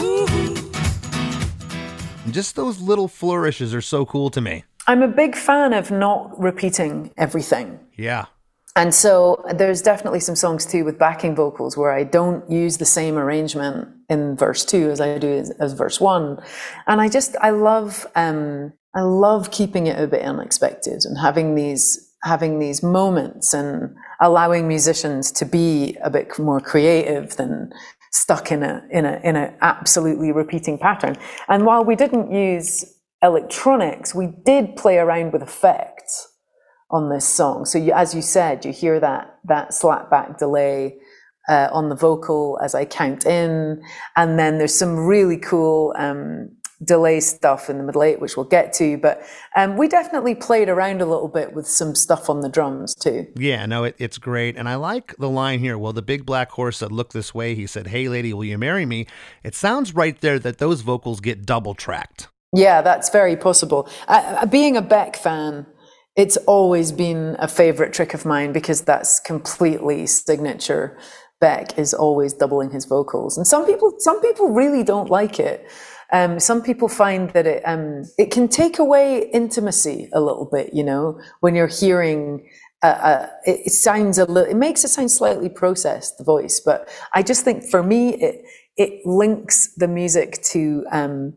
[0.07, 0.64] And
[2.31, 4.63] just those little flourishes are so cool to me.
[4.87, 7.79] I'm a big fan of not repeating everything.
[7.97, 8.25] Yeah.
[8.75, 12.85] And so there's definitely some songs too with backing vocals where I don't use the
[12.85, 16.39] same arrangement in verse two as I do as, as verse one.
[16.85, 21.55] And I just, I love, um, I love keeping it a bit unexpected and having
[21.55, 27.71] these, having these moments and allowing musicians to be a bit more creative than
[28.15, 31.17] stuck in a, in a, in a absolutely repeating pattern.
[31.49, 32.85] And while we didn't use
[33.21, 36.31] electronics, we did play around with effects
[36.89, 37.65] on this song.
[37.65, 40.95] So you, as you said, you hear that that slap back delay
[41.49, 43.83] uh, on the vocal as I count in,
[44.15, 48.45] and then there's some really cool um, delay stuff in the middle eight, which we'll
[48.45, 48.97] get to.
[48.97, 49.21] But
[49.55, 53.27] um, we definitely played around a little bit with some stuff on the drums too.
[53.35, 54.57] Yeah, no, it, it's great.
[54.57, 55.77] And I like the line here.
[55.77, 58.57] Well, the big black horse that looked this way, he said, Hey, lady, will you
[58.57, 59.07] marry me?
[59.43, 62.27] It sounds right there that those vocals get double tracked.
[62.53, 63.89] Yeah, that's very possible.
[64.07, 65.65] Uh, being a Beck fan,
[66.15, 70.97] it's always been a favorite trick of mine because that's completely signature.
[71.41, 75.69] Beck is always doubling his vocals, and some people, some people really don't like it.
[76.15, 80.73] Um, some people find that it um, it can take away intimacy a little bit.
[80.73, 82.47] You know, when you're hearing.
[82.83, 84.51] Uh, uh, it, sounds a little.
[84.51, 86.61] It makes it sound slightly processed, the voice.
[86.63, 88.45] But I just think for me, it
[88.77, 91.33] it links the music to um,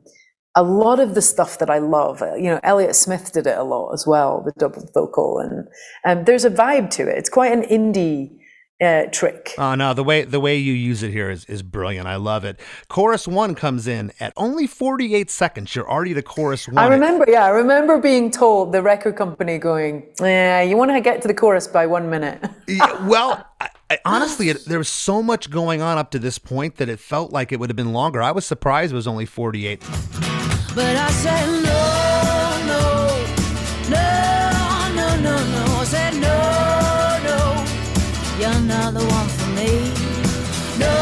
[0.54, 2.20] a lot of the stuff that I love.
[2.20, 5.68] Uh, You know, Elliott Smith did it a lot as well, the double vocal, and
[6.04, 7.16] um, there's a vibe to it.
[7.16, 8.37] It's quite an indie
[8.80, 9.54] uh, trick.
[9.58, 12.06] Oh no, the way the way you use it here is, is brilliant.
[12.06, 12.60] I love it.
[12.88, 15.74] Chorus one comes in at only 48 seconds.
[15.74, 16.78] You're already to chorus one.
[16.78, 21.00] I remember, yeah, I remember being told the record company going, "Yeah, you want to
[21.00, 24.90] get to the chorus by one minute." Yeah, well, I, I, honestly, it, there was
[24.90, 27.76] so much going on up to this point that it felt like it would have
[27.76, 28.22] been longer.
[28.22, 29.80] I was surprised it was only 48.
[29.80, 31.87] But I said no, no,
[38.94, 39.70] the one for me.
[40.78, 40.94] No,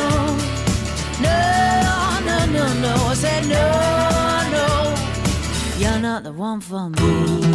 [0.00, 0.10] no,
[1.20, 2.94] no, no, no, no.
[3.08, 3.64] I said no,
[4.50, 4.94] no,
[5.78, 7.52] you're not the one for me.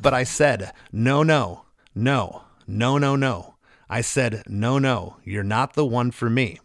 [0.00, 1.64] But I said, no, no,
[1.94, 3.54] no, no, no, no.
[3.90, 6.60] I said, no, no, you're not the one for me.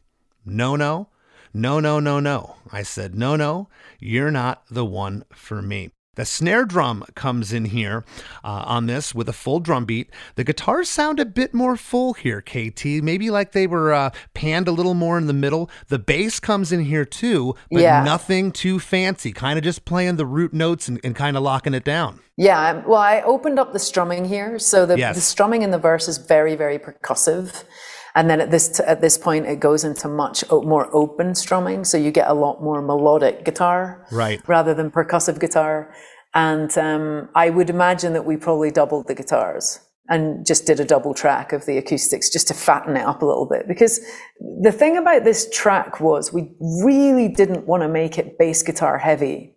[0.45, 1.09] No, no,
[1.53, 2.55] no, no, no, no.
[2.71, 3.69] I said, no, no,
[3.99, 5.91] you're not the one for me.
[6.15, 8.05] The snare drum comes in here
[8.43, 10.11] uh, on this with a full drum beat.
[10.35, 12.85] The guitars sound a bit more full here, KT.
[13.01, 15.71] Maybe like they were uh, panned a little more in the middle.
[15.87, 18.03] The bass comes in here too, but Yeah.
[18.03, 19.31] nothing too fancy.
[19.31, 22.19] Kind of just playing the root notes and, and kind of locking it down.
[22.37, 25.15] Yeah, well, I opened up the strumming here, so the, Yes.
[25.15, 27.63] the strumming in the verse is very, very percussive,
[28.15, 31.97] and then at this at this point it goes into much more open strumming, so
[31.97, 34.41] you get a lot more melodic guitar, Right.
[34.47, 35.93] rather than percussive guitar.
[36.35, 40.85] And um, I would imagine that we probably doubled the guitars and just did a
[40.85, 43.67] double track of the acoustics just to fatten it up a little bit.
[43.67, 43.99] Because
[44.61, 46.51] the thing about this track was we
[46.83, 49.55] really didn't want to make it bass guitar heavy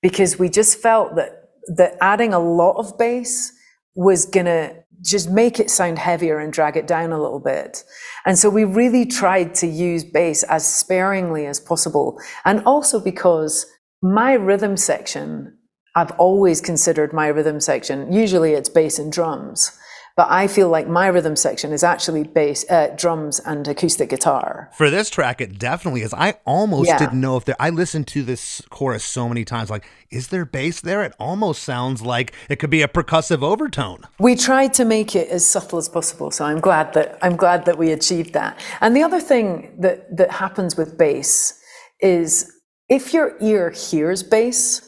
[0.00, 1.30] because we just felt that
[1.76, 3.52] that adding a lot of bass
[3.94, 7.84] was gonna just make it sound heavier and drag it down a little bit.
[8.26, 12.18] And so we really tried to use bass as sparingly as possible.
[12.44, 13.66] And also because
[14.02, 15.56] my rhythm section,
[15.96, 19.76] I've always considered my rhythm section, usually it's bass and drums.
[20.20, 24.68] But I feel like my rhythm section is actually bass, uh, drums and acoustic guitar.
[24.76, 26.12] For this track, it definitely is.
[26.12, 26.98] I almost Yeah.
[26.98, 27.56] didn't know if there.
[27.58, 29.70] I listened to this chorus so many times.
[29.70, 31.02] Like, is there bass there?
[31.04, 34.02] It almost sounds like it could be a percussive overtone.
[34.18, 37.64] We tried to make it as subtle as possible, so I'm glad that I'm glad
[37.64, 38.60] that we achieved that.
[38.82, 41.54] And the other thing that that happens with bass
[41.98, 42.52] is
[42.90, 44.82] if your ear hears bass,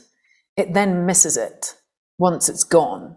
[0.58, 1.74] it then misses it
[2.18, 3.16] once it's gone.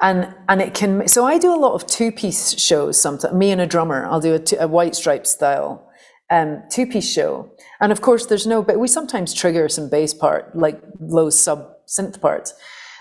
[0.00, 3.34] And and it can so I do a lot of two piece shows sometimes.
[3.34, 5.90] Me and a drummer I'll do a, two, a white stripe style
[6.30, 7.50] um, two piece show.
[7.80, 11.72] And of course there's no but we sometimes trigger some bass part like low sub
[11.86, 12.52] synth parts.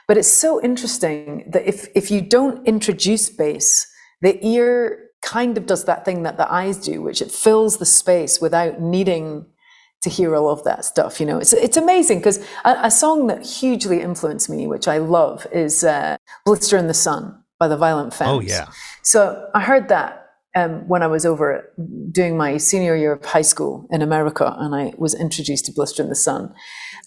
[0.08, 3.88] But it's so interesting that if if you don't introduce bass
[4.22, 7.86] the ear kind of does that thing that the eyes do which it fills the
[7.86, 9.46] space without needing
[10.06, 11.20] to hear all of that stuff.
[11.20, 15.00] You know, it's it's amazing because a, a song that hugely influenced me, which I
[15.00, 17.22] love, is uh, "Blister in the Sun"
[17.60, 18.30] by the Violent Femmes.
[18.32, 18.68] Oh, yeah.
[19.02, 19.20] So
[19.56, 21.74] I heard that um, when I was over
[22.12, 26.04] doing my senior year of high school in America, and I was introduced to "Blister
[26.04, 26.54] in the Sun."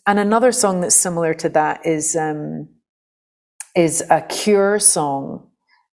[0.04, 2.68] And another song that's similar to that is um,
[3.76, 5.46] is a Cure song.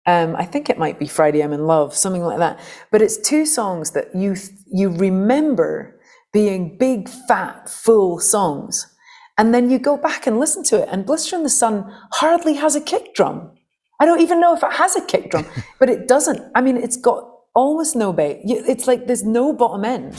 [0.08, 2.58] Um, I think it might be "Friday I'm in Love," something like that.
[2.90, 4.34] But it's two songs that you
[4.66, 5.95] you remember
[6.36, 8.94] being big, fat, full songs.
[9.38, 12.52] And then you go back and listen to it, and Blister in the Sun hardly
[12.56, 13.52] has a kick drum.
[14.00, 15.46] I don't even know if it has a kick drum,
[15.80, 16.42] but it doesn't.
[16.54, 18.42] I mean, it's got almost no bass.
[18.44, 20.14] It's like there's no bottom end.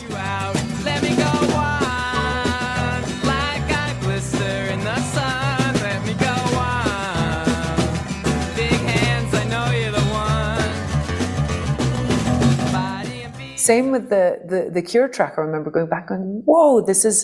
[13.68, 15.34] Same with the, the the Cure track.
[15.38, 17.18] I remember going back going, "Whoa, this is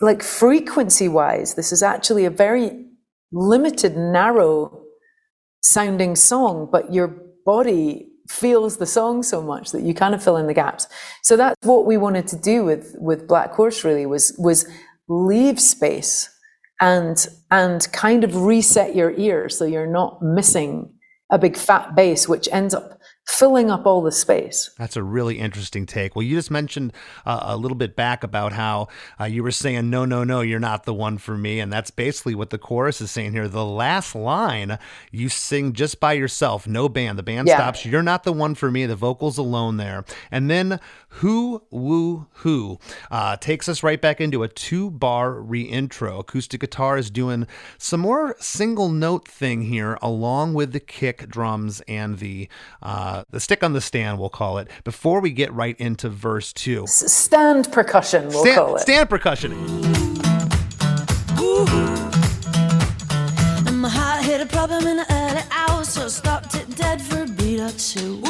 [0.00, 2.86] like frequency wise, this is actually a very
[3.32, 4.82] limited, narrow
[5.62, 7.08] sounding song, but your
[7.44, 10.86] body feels the song so much that you kind of fill in the gaps.
[11.22, 14.66] So that's what we wanted to do with with Black Horse really was was
[15.08, 16.30] leave space
[16.80, 20.92] and and kind of reset your ear so you're not missing
[21.30, 24.70] a big fat bass which ends up filling up all the space.
[24.78, 26.14] That's a really interesting take.
[26.14, 26.92] Well, you just mentioned
[27.24, 30.60] uh, a little bit back about how uh, you were saying, no, no, no, you're
[30.60, 31.58] not the one for me.
[31.58, 33.48] And that's basically what the chorus is saying here.
[33.48, 34.78] The last line,
[35.10, 37.18] you sing just by yourself, no band.
[37.18, 37.56] The band Yeah.
[37.56, 37.86] stops.
[37.86, 38.84] You're not the one for me.
[38.86, 40.04] The vocals alone there.
[40.30, 40.78] And then
[41.18, 42.78] Who, Woo, Who
[43.10, 46.18] uh, takes us right back into a two bar reintro.
[46.20, 47.46] Acoustic guitar is doing
[47.78, 52.48] some more single note thing here, along with the kick drums and the
[52.82, 56.52] uh, the stick on the stand, we'll call it, before we get right into verse
[56.52, 56.82] two.
[56.82, 58.80] S- Stand percussion, we'll Stand, call it.
[58.80, 59.52] stand percussion.
[63.66, 67.00] And my heart hit a problem in the early hours, so I stopped it dead
[67.00, 68.20] for a beat or two.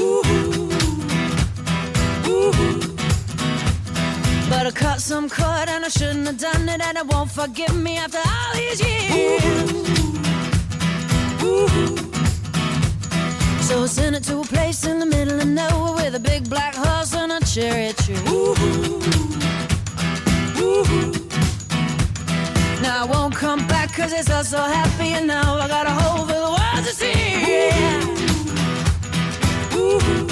[4.65, 7.77] But I cut some cord and I shouldn't have done it, and it won't forgive
[7.77, 9.71] me after all these years.
[13.69, 16.49] So I sent it to a place in the middle of nowhere with a big
[16.49, 18.15] black horse and a cherry tree.
[22.81, 25.91] Now I won't come back cause it's all so happy and now I got a
[25.91, 27.12] hole for the world to see.
[29.77, 30.24] It says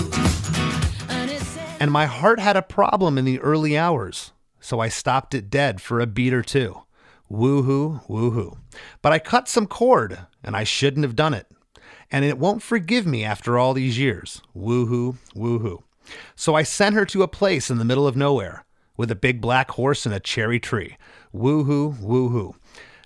[1.82, 4.30] And my heart had a problem in the early hours,
[4.60, 6.82] so I stopped it dead for a beat or two.
[7.28, 8.56] Woohoo, woohoo.
[9.02, 11.48] But I cut some cord, and I shouldn't have done it.
[12.08, 14.40] And it won't forgive me after all these years.
[14.56, 15.82] Woohoo, woohoo.
[16.36, 18.64] So I sent her to a place in the middle of nowhere
[18.96, 20.96] with a big black horse and a cherry tree.
[21.34, 22.54] Woohoo, woohoo.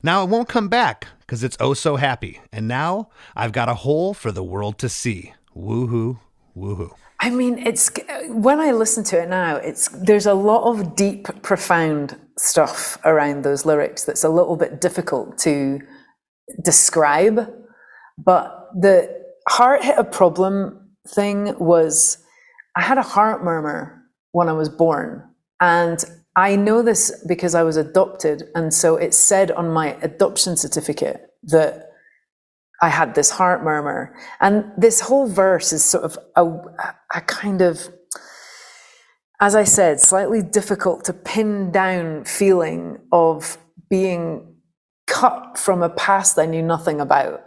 [0.03, 2.43] Now it won't come back because it's oh so happy.
[2.53, 5.33] And now I've got a hole for the world to see.
[5.57, 6.19] Woohoo,
[6.55, 6.95] woohoo.
[7.21, 7.91] I mean, it's
[8.29, 13.43] when I listen to it now, it's there's a lot of deep, profound stuff around
[13.43, 15.81] those lyrics that's a little bit difficult to
[16.63, 17.53] describe.
[18.19, 22.19] But the heart hit a problem thing was
[22.77, 24.03] I had a heart murmur
[24.33, 25.23] when I was born.
[25.61, 26.05] And
[26.37, 28.45] I know this because I was adopted.
[28.55, 31.86] And so it said on my adoption certificate that
[32.83, 34.15] I had this heart murmur.
[34.41, 36.45] And this whole verse is sort of a,
[37.15, 37.89] a kind of,
[39.41, 43.59] as I said, slightly difficult to pin down feeling of
[43.89, 44.55] being
[45.07, 47.43] cut from a past I knew nothing about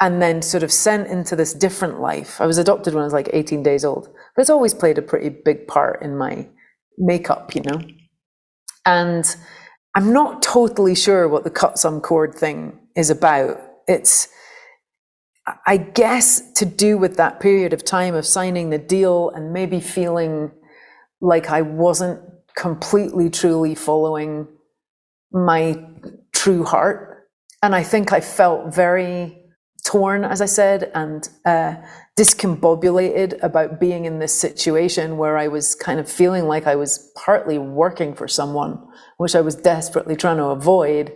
[0.00, 2.40] and then sort of sent into this different life.
[2.40, 5.02] I was adopted when I was like 18 days old, but it's always played a
[5.02, 6.46] pretty big part in my
[6.98, 7.80] makeup, you know?
[8.84, 9.36] And
[9.94, 13.58] I'm not totally sure what the cut some cord thing is about.
[13.86, 14.28] It's,
[15.66, 19.80] I guess, to do with that period of time of signing the deal and maybe
[19.80, 20.50] feeling
[21.20, 22.20] like I wasn't
[22.56, 24.48] completely, truly following
[25.32, 25.84] my
[26.32, 27.28] true heart.
[27.62, 29.38] And I think I felt very
[29.84, 31.76] torn, as I said, and uh,
[32.18, 37.12] discombobulated about being in this situation where I was kind of feeling like I was
[37.14, 38.82] partly working for someone,
[39.18, 41.12] which I was desperately trying to avoid.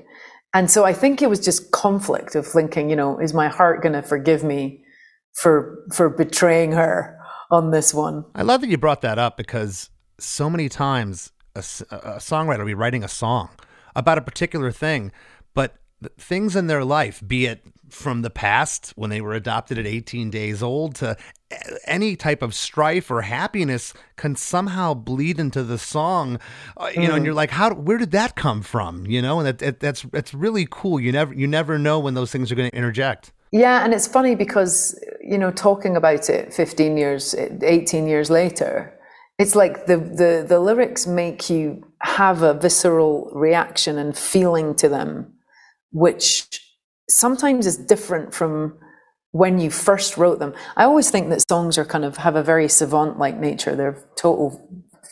[0.53, 3.83] And so I think it was just conflict of thinking, you know, is my heart
[3.83, 4.85] going to forgive me
[5.33, 7.19] for for betraying her
[7.51, 8.25] on this one?
[8.35, 12.75] I love that you brought that up because so many times a songwriter will be
[12.75, 13.51] writing a song
[13.97, 15.13] about a particular thing,
[15.55, 15.77] but
[16.19, 20.31] things in their life, be it from the past when they were adopted at 18
[20.31, 21.17] days old to
[21.85, 26.39] any type of strife or happiness can somehow bleed into the song.
[26.77, 29.07] Uh, you know and you're like how where did that come from?
[29.07, 31.01] You know and that, that that's it's really cool.
[31.01, 33.33] You never you never know when those things are going to interject.
[33.53, 38.97] Yeah, and it's funny because you know talking about it 15 years 18 years later
[39.39, 44.89] it's like the the the lyrics make you have a visceral reaction and feeling to
[44.89, 45.33] them
[45.93, 46.61] which
[47.11, 48.79] sometimes is different from
[49.33, 50.55] when you first wrote them.
[50.77, 53.77] I always think that songs are kind of have a very savant like nature.
[53.77, 54.69] They're total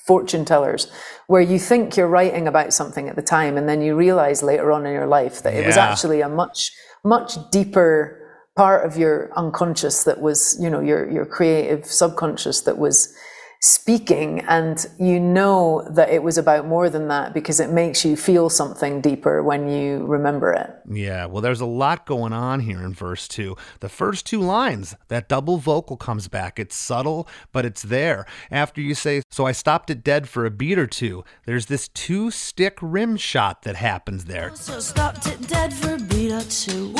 [0.06, 0.90] fortune tellers
[1.26, 4.72] where you think you're writing about something at the time and then you realize later
[4.72, 6.72] on in your life that it was actually a much
[7.04, 8.18] much deeper
[8.56, 13.14] part of your unconscious that was you know your your creative subconscious that was
[13.60, 18.16] speaking and you know that it was about more than that because it makes you
[18.16, 22.78] feel something deeper when you remember it Yeah, well, there's a lot going on here
[22.84, 23.56] in verse two.
[23.80, 26.58] The first two lines, that double vocal comes back.
[26.58, 28.26] It's subtle, but it's there.
[28.50, 31.88] After you say, So I stopped it dead for a beat or two, there's this
[31.88, 34.54] two stick rim shot that happens there.
[34.54, 36.94] So stopped it dead for a beat or two.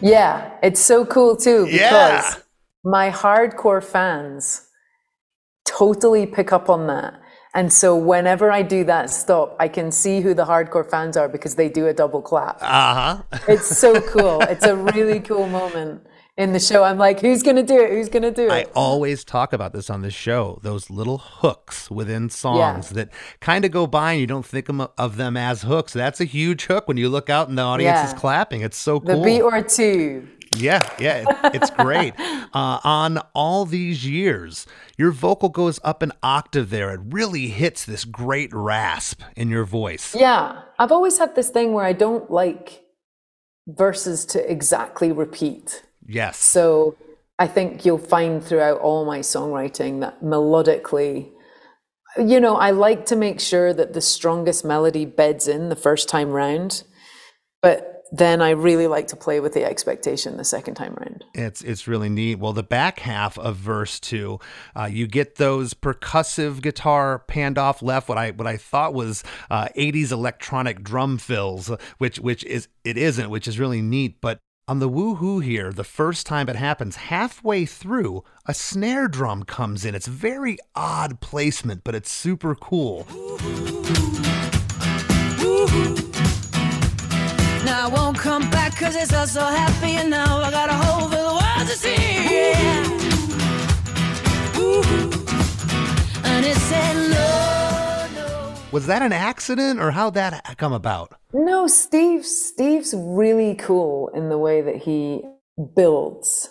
[0.00, 2.34] Yeah, it's so cool too because Yeah.
[2.88, 4.66] My hardcore fans
[5.66, 7.20] totally pick up on that.
[7.54, 11.28] And so whenever I do that stop, I can see who the hardcore fans are
[11.28, 12.58] because they do a double clap.
[12.62, 13.22] Uh huh.
[13.48, 14.40] It's so cool.
[14.42, 16.02] It's a really cool moment
[16.36, 16.84] in the show.
[16.84, 17.90] I'm like, who's gonna do it?
[17.90, 18.52] Who's gonna do it?
[18.52, 20.58] I always talk about this on the show.
[20.62, 23.10] Those little hooks within songs that
[23.40, 25.92] kind of go by and you don't think of them as hooks.
[25.92, 28.60] That's a huge hook when you look out and the audience is clapping.
[28.62, 29.18] It's so cool.
[29.20, 30.28] the beat or two.
[30.56, 32.14] Yeah, yeah, it- it's great.
[32.20, 36.92] uh, on all these years, your vocal goes up an octave there.
[36.94, 40.14] It really hits this great rasp in your voice.
[40.14, 42.82] Yeah, I've always had this thing where I don't like
[43.66, 45.82] verses to exactly repeat.
[46.06, 46.38] Yes.
[46.38, 46.96] So
[47.38, 51.30] I think you'll find throughout all my songwriting that melodically,
[52.18, 56.08] you know, I like to make sure that the strongest melody beds in the first
[56.08, 56.82] time round,
[57.62, 61.24] but then I really like to play with the expectation the second time around.
[61.34, 62.38] It's it's really neat.
[62.38, 64.40] Well, the back half of verse two,
[64.74, 68.08] uh, you get those percussive guitar panned off left.
[68.08, 72.96] What I what I thought was uh, '80s electronic drum fills, which which is it
[72.96, 74.20] isn't, which is really neat.
[74.20, 79.42] But on the woohoo here, the first time it happens, halfway through, a snare drum
[79.44, 79.94] comes in.
[79.94, 83.06] It's very odd placement, but it's super cool.
[85.38, 85.97] Now
[87.88, 91.08] I won't come back cause it's all so happy and now I got a hole
[91.08, 91.94] for the world to see.
[91.94, 92.84] Yeah.
[94.60, 94.82] Ooh.
[96.22, 98.54] And it said no, no.
[98.72, 101.14] Was that an accident, or how'd that come about?
[101.32, 102.26] No, Steve.
[102.26, 105.22] Steve's really cool in the way that he
[105.74, 106.50] builds,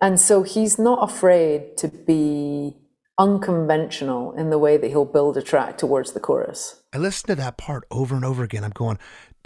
[0.00, 2.76] and so he's not afraid to be
[3.18, 6.82] unconventional in the way that he'll build a track towards the chorus.
[6.92, 8.62] I listened to that part over and over again.
[8.62, 8.98] I'm going,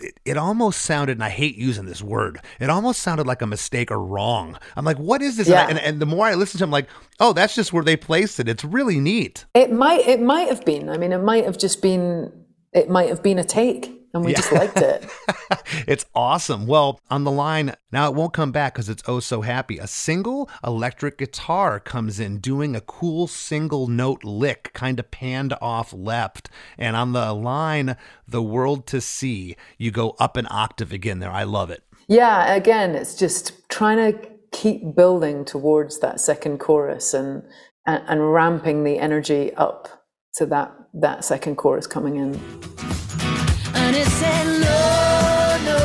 [0.03, 3.47] it, it almost sounded, and I hate using this word, it almost sounded like a
[3.47, 4.59] mistake or wrong.
[4.77, 5.49] I'm like, what is this?
[5.49, 6.89] And I- And, and the more I listen to him, like,
[7.21, 8.49] oh, that's just where they placed it.
[8.49, 9.45] It's really neat.
[9.55, 10.07] It might.
[10.07, 10.89] It might have been.
[10.89, 12.33] I mean, it might have just been.
[12.73, 15.09] It might have been a take, and we just liked it.
[15.87, 16.67] it's awesome.
[16.67, 19.79] Well, on the line, now it won't come back because it's oh so happy.
[19.79, 25.55] A single electric guitar comes in doing a cool single note lick, kind of panned
[25.61, 26.49] off left.
[26.77, 27.97] And on the line,
[28.27, 31.31] the world to see, you go up an octave again there.
[31.31, 31.83] I love it.
[32.09, 37.45] Yeah, again, it's just trying to keep building towards that second chorus and
[37.87, 39.89] and, and ramping the energy up
[40.35, 43.50] to that that second chorus coming in.
[43.75, 44.81] And it said no,
[45.69, 45.81] no,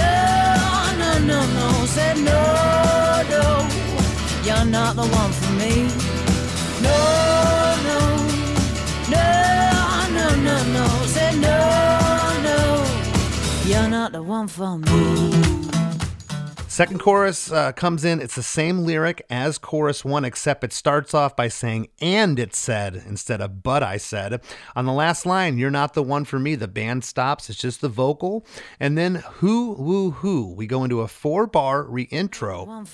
[0.00, 0.12] no,
[1.00, 1.86] no, no, no.
[1.86, 2.40] Said no,
[3.34, 3.44] no,
[4.44, 5.88] you're not the one for me.
[6.86, 6.98] No,
[7.88, 8.00] no,
[9.14, 9.26] no,
[10.16, 10.86] no, no, no.
[11.06, 11.58] Said no,
[12.48, 12.58] no,
[13.64, 15.65] you're not the one for me.
[16.76, 18.20] Second chorus uh, comes in.
[18.20, 22.54] It's the same lyric as chorus one, except it starts off by saying, and it
[22.54, 24.42] said, instead of but I said.
[24.74, 26.54] On the last line, you're not the one for me.
[26.54, 27.48] The band stops.
[27.48, 28.44] It's just the vocal.
[28.78, 30.52] And then who, woo, who.
[30.52, 32.66] We go into a four bar re intro.
[32.66, 32.84] One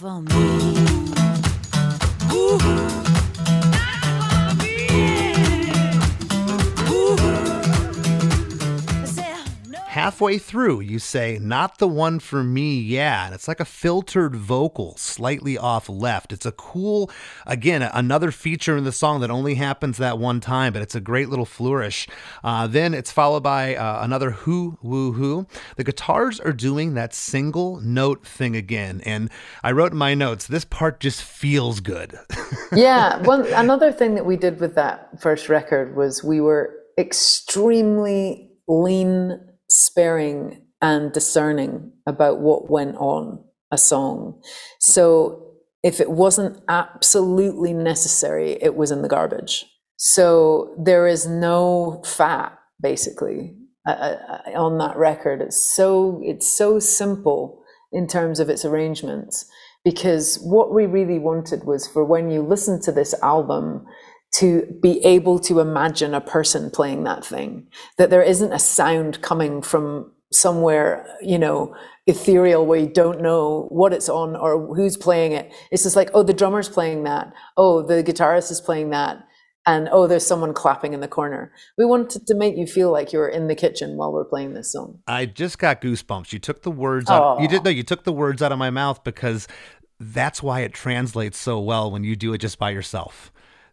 [10.02, 13.26] Halfway through, you say, not the one for me, yeah.
[13.26, 16.32] And it's like a filtered vocal, slightly off left.
[16.32, 17.10] It's a cool,
[17.46, 21.00] again, another feature in the song that only happens that one time, but it's a
[21.00, 22.08] great little flourish.
[22.42, 25.46] Uh, then it's followed by uh, another who, woo, who.
[25.76, 29.00] The guitars are doing that single note thing again.
[29.04, 29.30] And
[29.62, 32.18] I wrote in my notes, this part just feels good.
[32.72, 38.50] yeah, one another thing that we did with that first record was we were extremely
[38.68, 39.40] lean,
[39.72, 44.40] sparing, and discerning about what went on a song.
[44.80, 45.52] So
[45.82, 49.64] if it wasn't absolutely necessary, it was in the garbage.
[49.96, 53.54] So there is no fat, basically,
[53.86, 55.40] uh, uh, on that record.
[55.40, 57.62] It's so it's so simple
[57.92, 59.46] in terms of its arrangements
[59.84, 63.84] because what we really wanted was for when you listen to this album
[64.32, 67.66] to be able to imagine a person playing that thing
[67.98, 71.74] that there isn't a sound coming from somewhere you know
[72.06, 76.10] ethereal where you don't know what it's on or who's playing it it's just like
[76.14, 79.22] oh the drummer's playing that oh the guitarist is playing that
[79.66, 83.12] and oh there's someone clapping in the corner we wanted to make you feel like
[83.12, 86.32] you were in the kitchen while we're playing this song I just got goosebumps.
[86.32, 87.40] You took the words out.
[87.40, 87.50] You Aw.
[87.50, 89.46] did no, you took the words out of my mouth because
[90.00, 93.31] that's why it translates so well when you do it just by yourself.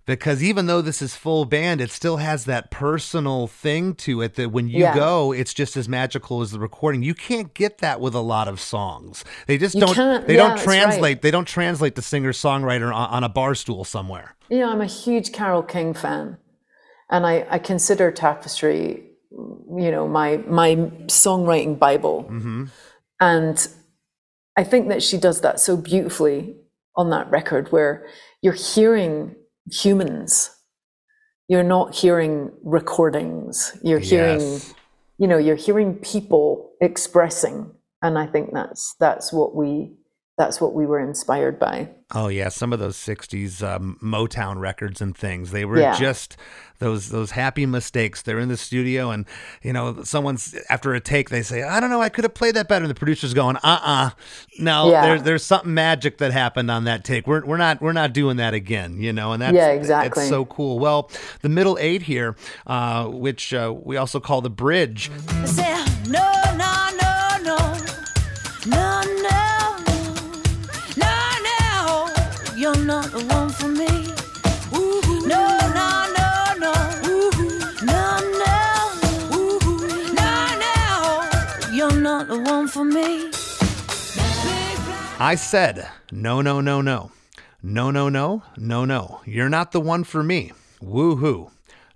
[0.10, 4.34] Because even though this is full band, it still has that personal thing to it
[4.36, 4.95] that when you Yeah.
[4.95, 7.03] go, it's just as magical as the recording.
[7.03, 9.24] You can't get that with a lot of songs.
[9.45, 9.95] They just You don't.
[10.26, 10.80] They yeah, don't that's right.
[10.80, 11.22] translate.
[11.22, 14.36] They don't translate the singer songwriter on, on a bar stool somewhere.
[14.49, 16.38] You know, I'm a huge Carole King fan,
[17.12, 22.24] and I, I consider Tapestry, you know, my my songwriting Bible.
[22.24, 22.66] Mm-hmm.
[23.22, 23.68] And
[24.57, 26.55] I think that she does that so beautifully
[26.95, 28.07] on that record, where
[28.41, 29.36] you're hearing
[29.72, 30.51] humans.
[31.47, 33.78] You're not hearing recordings.
[33.84, 34.74] You're hearing, Yes.
[35.17, 39.95] you know, you're hearing people expressing, and I think that's that's what we
[40.39, 41.89] that's what we were inspired by.
[42.15, 45.51] Oh yeah, some of those '60s um, Motown records and things.
[45.51, 45.95] They were Yeah.
[45.99, 46.37] just
[46.79, 48.21] those those happy mistakes.
[48.21, 49.25] They're in the studio, and
[49.61, 52.55] you know, someone's after a take, they say, "I don't know, I could have played
[52.55, 54.09] that better." And the producer's going, "Uh, uh
[54.57, 55.01] no, Yeah.
[55.05, 57.27] there's there's something magic that happened on that take.
[57.27, 60.23] We're we're not we're not doing that again." You know, and that's Yeah, exactly.
[60.23, 60.79] It's so cool.
[60.79, 61.11] Well,
[61.41, 65.11] the middle eight here, uh, which uh, we also call the bridge.
[85.22, 87.11] I said, no, no, no, no.
[87.61, 89.20] No, no, no, no, no.
[89.26, 90.53] You're not the one for me.
[90.82, 91.51] Woohoo.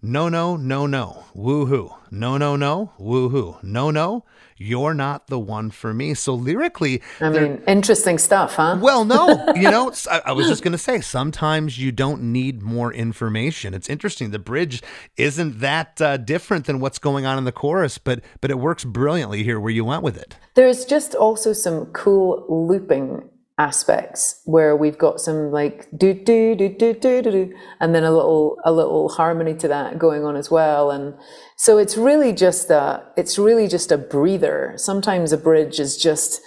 [0.06, 1.24] No, no, no, no.
[1.34, 1.96] Woohoo.
[2.12, 2.92] No, no, no.
[3.00, 3.64] Woohoo.
[3.64, 4.26] No, no.
[4.58, 6.14] You're not the one for me.
[6.14, 8.78] So lyrically, I mean, interesting stuff, huh?
[8.82, 9.94] well, no, you know,
[10.26, 13.74] I was just going to say, sometimes you don't need more information.
[13.74, 14.32] It's interesting.
[14.32, 14.82] The bridge
[15.18, 18.84] isn't that uh, different than what's going on in the chorus, but but it works
[18.84, 20.36] brilliantly here where you went with it.
[20.54, 23.30] There's just also some cool looping
[23.60, 28.04] aspects where we've got some like do do do do do do do and then
[28.04, 30.90] a little a little harmony to that going on as well.
[30.90, 31.14] And
[31.56, 34.74] so it's really just a it's really just a breather.
[34.78, 36.42] Sometimes a bridge is just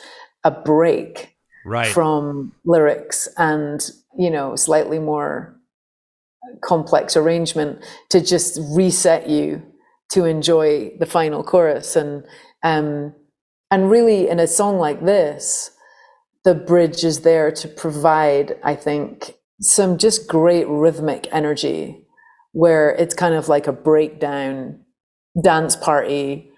[0.45, 1.33] a break
[1.65, 1.89] Right.
[1.89, 3.85] from lyrics and
[4.17, 5.57] you know slightly more
[6.63, 9.63] complex arrangement to just reset you
[10.11, 11.95] to enjoy the final chorus.
[11.95, 12.25] And
[12.65, 13.15] um
[13.71, 15.71] and really in a song like this
[16.47, 22.07] the bridge is there to provide i think some just great rhythmic energy
[22.53, 24.79] where it's kind of like a breakdown
[25.43, 26.49] dance party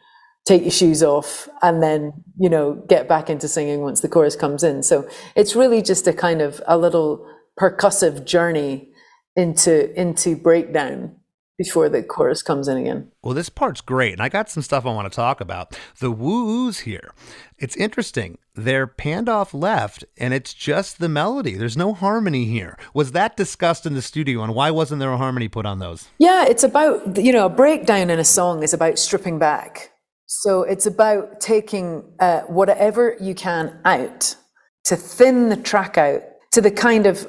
[0.45, 4.37] take your shoes off and then you know get back into singing once the chorus
[4.37, 7.27] comes in so it's really just a kind of a little
[7.59, 8.91] percussive journey
[9.37, 11.17] into into breakdown
[11.59, 14.87] before the chorus comes in again Well, this part's great, and I got some stuff
[14.87, 15.77] I want to talk about.
[15.99, 17.11] The woo-woos here.
[17.59, 18.39] It's interesting.
[18.55, 21.55] They're panned off left, and it's just the melody.
[21.55, 22.79] There's no harmony here.
[22.95, 26.09] Was that discussed in the studio, and why wasn't there a harmony put on those?
[26.19, 29.91] Yeah, it's about, you know, a breakdown in a song is about stripping back.
[30.27, 34.37] So it's about taking uh, whatever you can out
[34.85, 37.27] to thin the track out to the kind of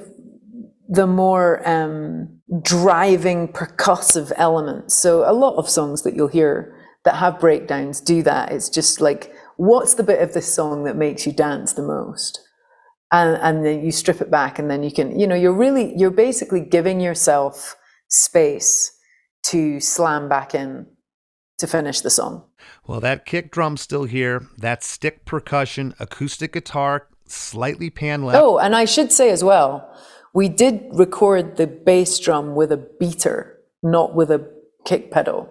[0.90, 4.96] the more um, driving percussive elements.
[4.96, 6.76] So a lot of songs that you'll hear
[7.06, 8.52] that have breakdowns do that.
[8.52, 12.40] It's just like, what's the bit of this song that makes you dance the most?
[13.12, 15.94] and and then you strip it back and then you can you know you're really
[15.98, 17.76] you're basically giving yourself
[18.08, 18.92] space
[19.44, 20.86] to slam back in
[21.58, 22.44] to finish the song
[22.88, 24.48] Well, that kick drum's still here.
[24.58, 28.42] That stick percussion, acoustic guitar, slightly pan left.
[28.44, 29.72] oh and i should say as well
[30.34, 34.42] we did record the bass drum with a beater not with a
[34.86, 35.50] kick pedal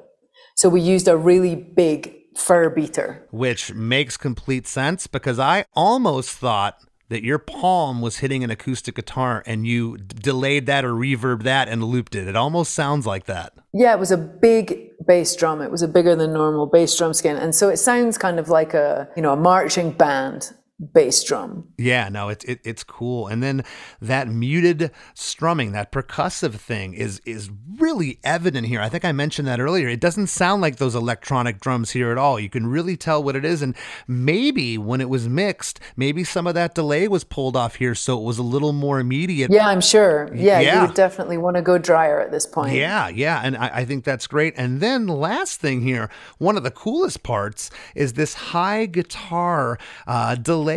[0.54, 6.30] so we used a really big fur beater which makes complete sense because I almost
[6.30, 6.78] thought
[7.08, 11.42] that your palm was hitting an acoustic guitar and you d- delayed that or reverbed
[11.44, 12.28] that and looped it.
[12.28, 13.54] It almost sounds like that.
[13.72, 15.62] Yeah, it was a big bass drum.
[15.62, 17.36] It was a bigger than normal bass drum skin.
[17.36, 21.68] And so it sounds kind of like a, you know, a marching band bass drum.
[21.76, 23.26] Yeah, no, it's it, it's cool.
[23.26, 23.64] And then
[24.00, 28.80] that muted strumming, that percussive thing is is really evident here.
[28.80, 29.88] I think I mentioned that earlier.
[29.88, 32.38] It doesn't sound like those electronic drums here at all.
[32.38, 33.62] You can really tell what it is.
[33.62, 33.74] And
[34.06, 38.18] maybe when it was mixed, maybe some of that delay was pulled off here, so
[38.18, 39.50] it was a little more immediate.
[39.50, 40.30] Yeah, I'm sure.
[40.34, 40.74] Yeah, Yeah.
[40.80, 42.74] you would definitely want to go drier at this point.
[42.74, 44.54] Yeah, yeah, and I, I think that's great.
[44.56, 46.08] And then last thing here,
[46.38, 50.67] one of the coolest parts is this high guitar uh, delay.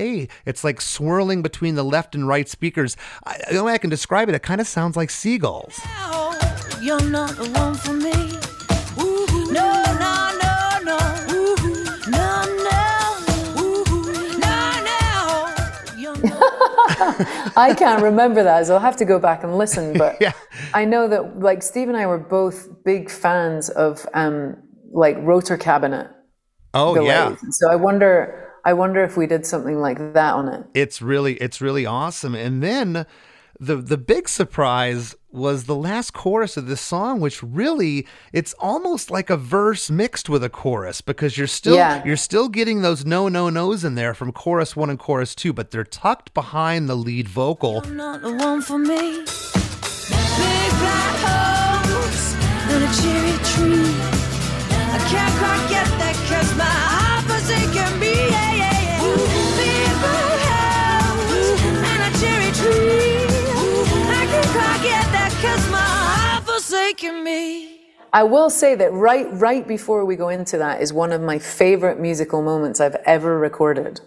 [0.45, 2.95] It's like swirling between the left and right speakers.
[3.25, 5.79] I, the only way I can describe it, it kind of sounds like seagulls.
[5.99, 6.33] No,
[6.81, 8.37] you're not the one for me.
[9.51, 10.97] No, no, no, no.
[12.07, 12.81] No, no.
[14.37, 15.97] No, no.
[15.97, 19.93] You're not I can't remember that, so I'll have to go back and listen.
[19.97, 20.31] But Yeah.
[20.73, 24.55] I know that like Steve and I were both big fans of um,
[24.93, 26.09] like rotor cabinet
[26.73, 27.07] Oh delays.
[27.09, 27.35] yeah.
[27.49, 30.65] So I wonder, I wonder if we did something like that on it.
[30.73, 33.05] it's really it's really awesome and then
[33.59, 39.09] the the big surprise was the last chorus of this song which really it's almost
[39.11, 42.03] like a verse mixed with a chorus because you're still Yeah.
[42.03, 45.53] you're still getting those no no no's in there from chorus 1 and chorus 2
[45.53, 47.81] but they're tucked behind the lead vocal
[66.71, 67.79] forsaken me.
[68.13, 71.37] I will say that right right before we go into that is one of my
[71.37, 73.99] favorite musical moments I've ever recorded.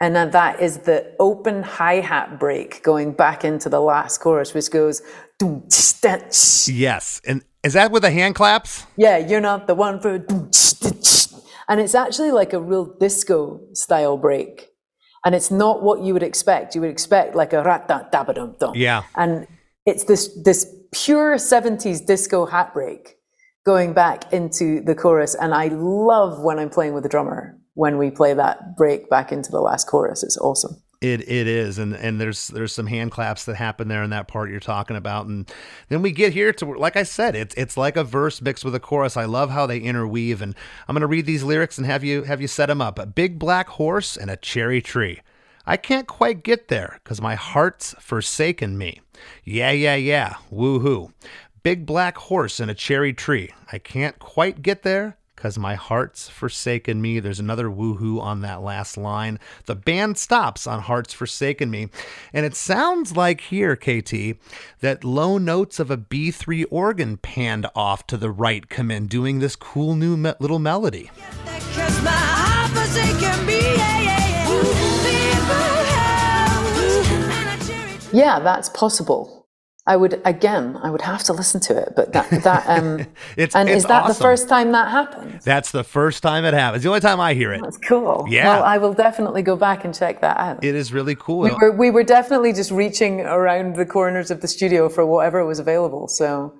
[0.00, 4.70] And that, that is the open hi-hat break going back into the last chorus, which
[4.70, 5.00] goes
[5.38, 6.68] doom, tsh, da, tsh.
[6.68, 10.50] yes and is that with the hand claps Yeah, you're not the one for doom,
[10.50, 11.34] tsh, da, tsh.
[11.68, 14.68] and it's actually like a real disco style break.
[15.24, 16.74] And it's not what you would expect.
[16.74, 18.72] You would expect like a rat da da dum dum.
[18.74, 19.04] Yeah.
[19.14, 19.46] And
[19.86, 23.16] it's this this pure 70s disco hat break
[23.64, 25.34] going back into the chorus.
[25.34, 29.32] And I love when I'm playing with the drummer when we play that break back
[29.32, 30.22] into the last chorus.
[30.22, 30.76] It's awesome.
[31.00, 34.28] It it is, and and there's there's some hand claps that happen there in that
[34.28, 35.52] part you're talking about, and
[35.88, 38.72] then we get here to like I said, it's it's like a verse mixed with
[38.76, 39.16] a chorus.
[39.16, 40.54] I love how they interweave, and
[40.86, 43.00] I'm gonna read these lyrics and have you have you set them up.
[43.00, 45.20] A big black horse and a cherry tree.
[45.66, 49.00] I can't quite get there because my heart's forsaken me.
[49.44, 51.12] Yeah yeah yeah, woohoo.
[51.62, 53.50] Big black horse in a cherry tree.
[53.70, 57.18] I can't quite get there because my heart's forsaken me.
[57.18, 59.40] There's another woohoo on that last line.
[59.66, 61.88] The band stops on Heart's Forsaken Me.
[62.32, 64.38] And it sounds like here, KT,
[64.82, 69.40] that low notes of a B3 organ panned off to the right come in, doing
[69.40, 71.10] this cool new me- little melody.
[78.12, 79.38] Yeah, that's possible.
[79.84, 83.00] I would again, I would have to listen to it, but that that um
[83.36, 85.40] It's- and it's is that the first time that happened?
[85.44, 86.84] That's the first time it happens.
[86.84, 87.60] The only time I hear it.
[87.62, 88.24] That's cool.
[88.28, 88.44] Yeah.
[88.46, 90.62] Well, I will definitely go back and check that out.
[90.62, 91.40] It is really cool.
[91.40, 95.44] we were we were definitely just reaching around the corners of the studio for whatever
[95.44, 96.06] was available.
[96.06, 96.54] So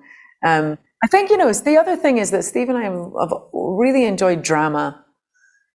[0.45, 3.31] um, I think you know it's the other thing is that Steve and I have
[3.53, 5.02] really enjoyed drama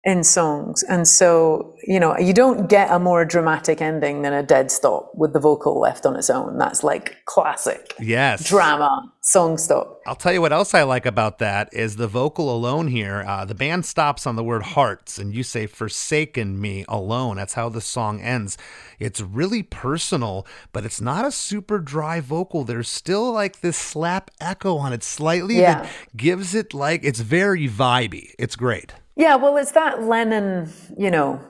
[0.06, 4.44] in songs, and so you know you don't get a more dramatic ending than a
[4.44, 6.58] dead stop with the vocal left on its own.
[6.60, 8.48] That's like classic Yes.
[8.48, 10.00] drama song stop.
[10.06, 13.24] I'll tell you what else I like about that is the vocal alone here.
[13.28, 17.56] Uh, the band stops on the word hearts, and you say "forsaken me alone." That's
[17.56, 18.58] how the song ends.
[19.00, 22.64] It's really personal, but it's not a super dry vocal.
[22.64, 25.82] There's still like this slap echo on it slightly Yeah.
[25.82, 28.34] that gives it like it's very vibey.
[28.38, 28.94] It's great.
[29.16, 31.42] Yeah, well, it's that Lennon, you know,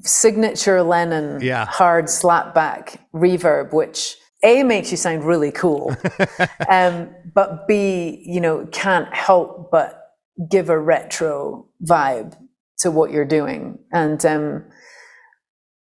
[0.00, 1.64] signature Lennon Yeah.
[1.66, 5.96] hard slapback reverb, which A makes you sound really cool,
[6.68, 10.02] um, but B, you know, can't help but
[10.50, 12.36] give a retro vibe
[12.78, 13.78] to what you're doing.
[13.92, 14.64] And um,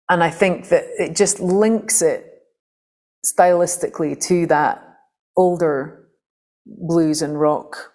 [0.09, 2.29] and I think that it just links it
[3.25, 4.83] stylistically to that
[5.35, 6.07] older
[6.65, 7.92] blues and rock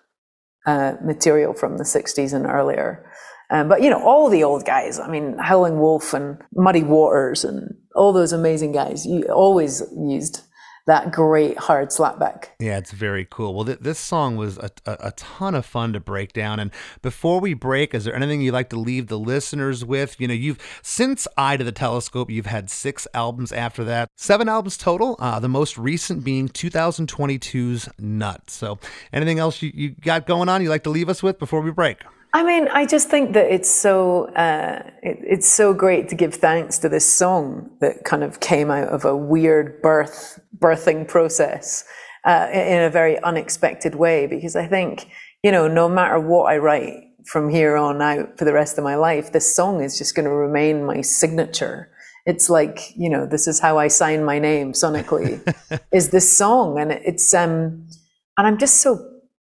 [0.66, 3.04] uh, material from the 60s and earlier.
[3.50, 7.44] Um, but you know, all the old guys, I mean, Howlin' Wolf and Muddy Waters
[7.44, 10.42] and all those amazing guys, you always used
[10.88, 12.46] that great hard slapback.
[12.58, 13.54] Yeah, it's very cool.
[13.54, 16.58] Well, th- this song was a, a, a ton of fun to break down.
[16.58, 16.70] And
[17.02, 20.18] before we break, is there anything you'd like to leave the listeners with?
[20.18, 24.48] You know, you've since Eye to the Telescope, you've had six albums after that, seven
[24.48, 25.16] albums total.
[25.18, 28.48] Uh, the most recent being 2022's Nut.
[28.48, 28.78] So,
[29.12, 30.62] anything else you, you got going on?
[30.62, 31.98] you'd like to leave us with before we break?
[32.32, 36.34] I mean, I just think that it's so uh, it, it's so great to give
[36.34, 41.84] thanks to this song that kind of came out of a weird birth birthing process
[42.26, 44.26] uh, in in a very unexpected way.
[44.26, 45.08] Because I think
[45.42, 48.84] you know, no matter what I write from here on out for the rest of
[48.84, 51.90] my life, this song is just going to remain my signature.
[52.26, 55.40] It's like you know, this is how I sign my name sonically.
[55.92, 57.88] is this song, and it's um,
[58.36, 59.17] and I'm just so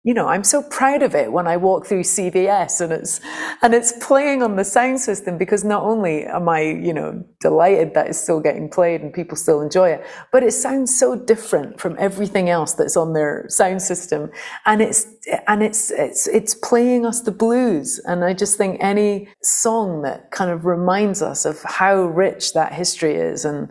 [0.08, 3.20] you know, I'm so proud of it when I walk through CVS and it's
[3.60, 7.92] and it's playing on the sound system because not only am I, you know, delighted
[7.92, 11.78] that it's still getting played and people still enjoy it, but it sounds so different
[11.78, 14.30] from everything else that's on their sound system.
[14.64, 15.06] And it's
[15.46, 18.00] and it's it's it's playing us the blues.
[18.06, 22.72] And I just think any song that kind of reminds us of how rich that
[22.72, 23.68] history is and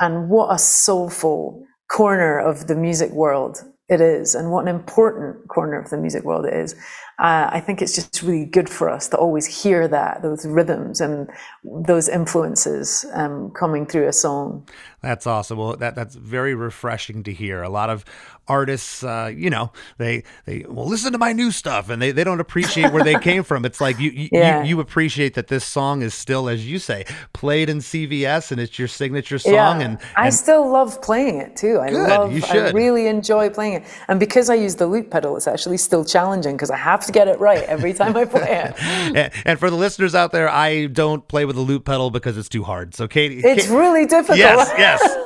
[0.00, 5.46] and what a soulful corner of the music world it is, and what an important
[5.48, 6.74] corner of the music world it is.
[7.18, 11.00] Uh, I think it's just really good for us to always hear that, those rhythms
[11.00, 11.30] and
[11.64, 14.68] those influences um, coming through a song.
[15.02, 15.58] That's awesome.
[15.58, 17.62] Well, that that's very refreshing to hear.
[17.62, 18.04] A lot of
[18.48, 22.24] artists, uh, you know, they they well listen to my new stuff, and they, they
[22.24, 23.64] don't appreciate where they came from.
[23.64, 24.62] It's like you you, Yeah.
[24.62, 28.60] you you appreciate that this song is still, as you say, played in CVS, and
[28.60, 29.52] it's your signature song.
[29.54, 31.80] Yeah, And, I still love playing it too.
[31.80, 32.74] I Good, love, you I should.
[32.74, 36.56] really enjoy playing it, and because I use the loop pedal, it's actually still challenging
[36.56, 38.74] because I have to get it right every time I play it.
[39.16, 42.36] and, and for the listeners out there, I don't play with the loop pedal because
[42.38, 42.94] it's too hard.
[42.94, 44.38] So KT, It's Ka- really difficult.
[44.38, 45.25] yes, yes.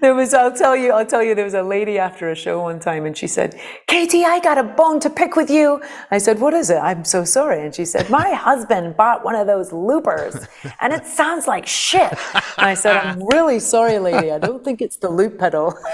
[0.00, 2.62] There was, I'll tell you, I'll tell you, there was a lady after a show
[2.62, 3.54] one time and she said,
[3.86, 5.82] KT, I got a bone to pick with you.
[6.10, 6.78] I said, What is it?
[6.78, 7.62] I'm so sorry.
[7.62, 10.46] And she said, My husband bought one of those loopers
[10.80, 12.12] and it sounds like shit.
[12.32, 14.30] And I said, I'm really sorry, lady.
[14.30, 15.74] I don't think it's the loop pedal.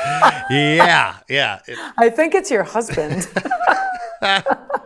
[0.50, 1.60] yeah, yeah.
[1.98, 3.28] I think it's your husband.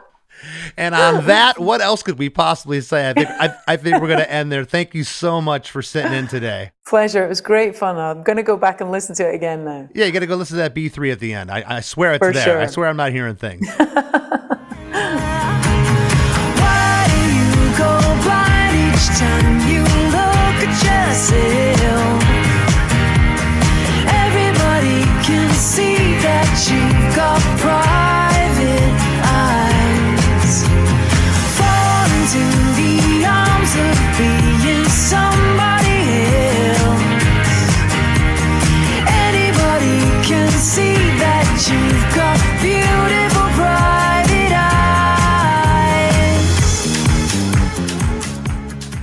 [0.76, 3.08] And on that, what else could we possibly say?
[3.10, 4.64] I think I, I think we're going to end there.
[4.64, 6.72] Thank you so much for sitting in today.
[6.86, 7.24] Pleasure.
[7.24, 7.96] It was great fun.
[7.96, 9.88] I'm going to go back and listen to it again now.
[9.94, 11.50] Yeah, you got to go listen to that B three at the end.
[11.50, 12.44] I, I swear it's For there.
[12.44, 12.58] sure.
[12.60, 13.68] I swear I'm not hearing things.
[16.60, 19.49] Why do you go blind each time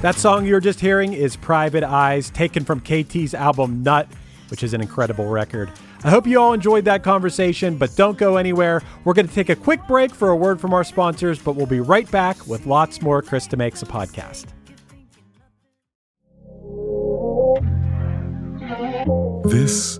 [0.01, 4.07] That song you're just hearing is Private Eyes, taken from KT's album Nut,
[4.49, 5.71] which is an incredible record.
[6.03, 8.83] I hope you all enjoyed that conversation, but don't go anywhere.
[9.05, 11.65] We're going to take a quick break for a word from our sponsors, but we'll
[11.65, 14.45] be right back with lots more Chris DeMakes a Podcast.
[19.49, 19.99] This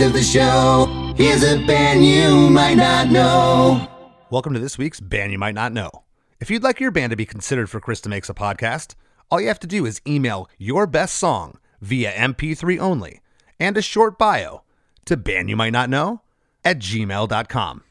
[0.00, 3.88] Of the show, here's a band you might not know.
[4.30, 5.90] Welcome to this week's Band You Might Not Know.
[6.38, 8.94] If you'd like your band to be considered for Chris DeMakes a Podcast,
[9.28, 13.20] all you have to do is email your best song via MP3 only
[13.58, 14.62] and a short bio
[15.06, 16.22] to band you might not know
[16.64, 17.82] at gmail.com.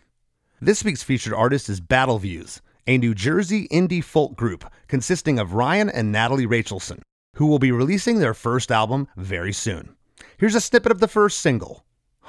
[0.61, 5.53] This week's featured artist is Battle Views, a New Jersey indie folk group consisting of
[5.53, 7.01] Ryan and Natalie Rachelson,
[7.35, 9.97] who will be releasing their first album very soon.
[10.37, 11.83] Here's a snippet of the first single,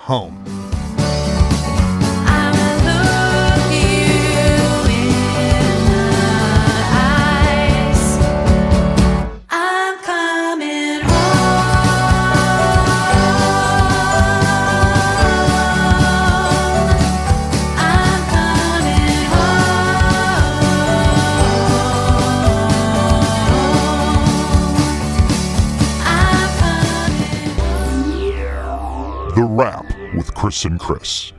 [0.06, 0.57] Home.
[30.38, 31.32] Chris and Chris.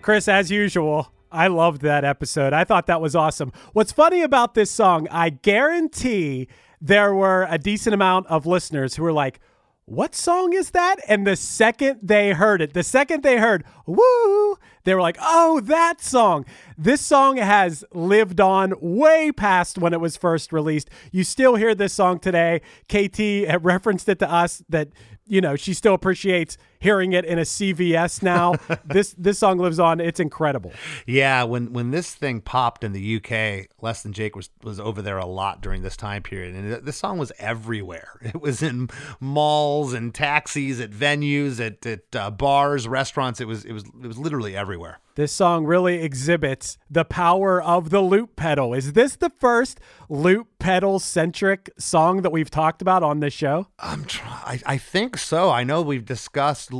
[0.00, 2.52] Chris, as usual, I loved that episode.
[2.52, 3.50] I thought that was awesome.
[3.72, 6.46] What's funny about this song, I guarantee
[6.80, 9.40] there were a decent amount of listeners who were like,
[9.86, 10.96] what song is that?
[11.08, 15.58] And the second they heard it, the second they heard, woo, they were like, oh,
[15.64, 16.46] that song.
[16.78, 20.88] This song has lived on way past when it was first released.
[21.10, 22.60] You still hear this song today.
[22.88, 24.90] KT referenced it to us that
[25.26, 28.54] you know, she still appreciates hearing it in a CVS now.
[28.84, 30.00] this this song lives on.
[30.00, 30.72] It's incredible.
[31.06, 35.02] Yeah, when when this thing popped in the UK, Less Than Jake was was over
[35.02, 38.20] there a lot during this time period, and it- this song was everywhere.
[38.34, 38.88] It was in
[39.20, 43.40] malls and taxis, at venues, at, at uh, bars, restaurants.
[43.40, 44.98] It was it was it was literally everywhere.
[45.16, 48.74] This song really exhibits the power of the loop pedal.
[48.74, 49.78] Is this the first
[50.08, 53.68] loop pedal centric song that we've talked about on this show?
[53.78, 55.50] I'm try- I, I think so.
[55.50, 56.72] I know we've discussed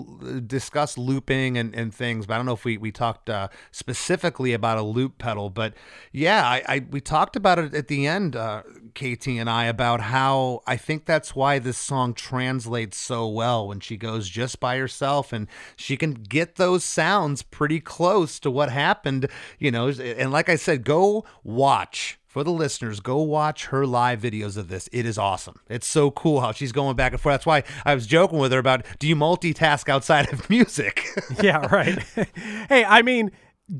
[0.46, 4.52] discussed looping and, and things, but I don't know if we we talked uh, specifically
[4.52, 5.50] about a loop pedal.
[5.50, 5.74] But
[6.12, 8.62] yeah, I, I we talked about it at the end, uh,
[8.94, 13.80] KT and I, about how I think that's why this song translates so well when
[13.80, 18.70] she goes just by herself and she can get those sounds pretty close to what
[18.70, 19.28] happened.
[19.58, 24.20] You know, and like I said, go watch for the listeners, go watch her live
[24.20, 24.88] videos of this.
[24.90, 25.60] It is awesome.
[25.68, 27.34] It's so cool how she's going back and forth.
[27.34, 31.06] That's why I was joking with her about do you multitask outside of music?
[31.40, 31.96] yeah, right.
[32.68, 33.30] hey, I mean,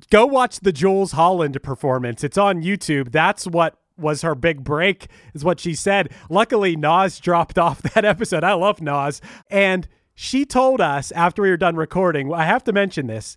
[0.08, 2.22] go watch the Jools Holland performance.
[2.22, 3.10] It's on YouTube.
[3.10, 6.12] That's what was her big break, is what she said.
[6.30, 8.44] Luckily, Nas dropped off that episode.
[8.44, 9.20] I love Nas.
[9.50, 13.36] And she told us after we were done recording, I have to mention this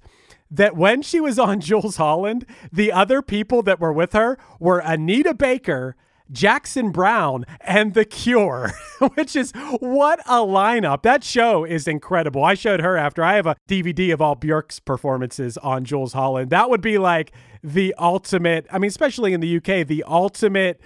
[0.49, 4.79] that when she was on Jools Holland, the other people that were with her were
[4.79, 5.95] Anita Baker,
[6.31, 8.71] Jackson Browne, and The Cure,
[9.15, 11.03] which is what a lineup.
[11.03, 12.43] That show is incredible.
[12.43, 13.23] I showed her after.
[13.23, 16.49] I have a DVD of all Björk's performances on Jools Holland.
[16.49, 17.31] That would be like
[17.63, 20.81] the ultimate, I mean, especially in the UK, the ultimate.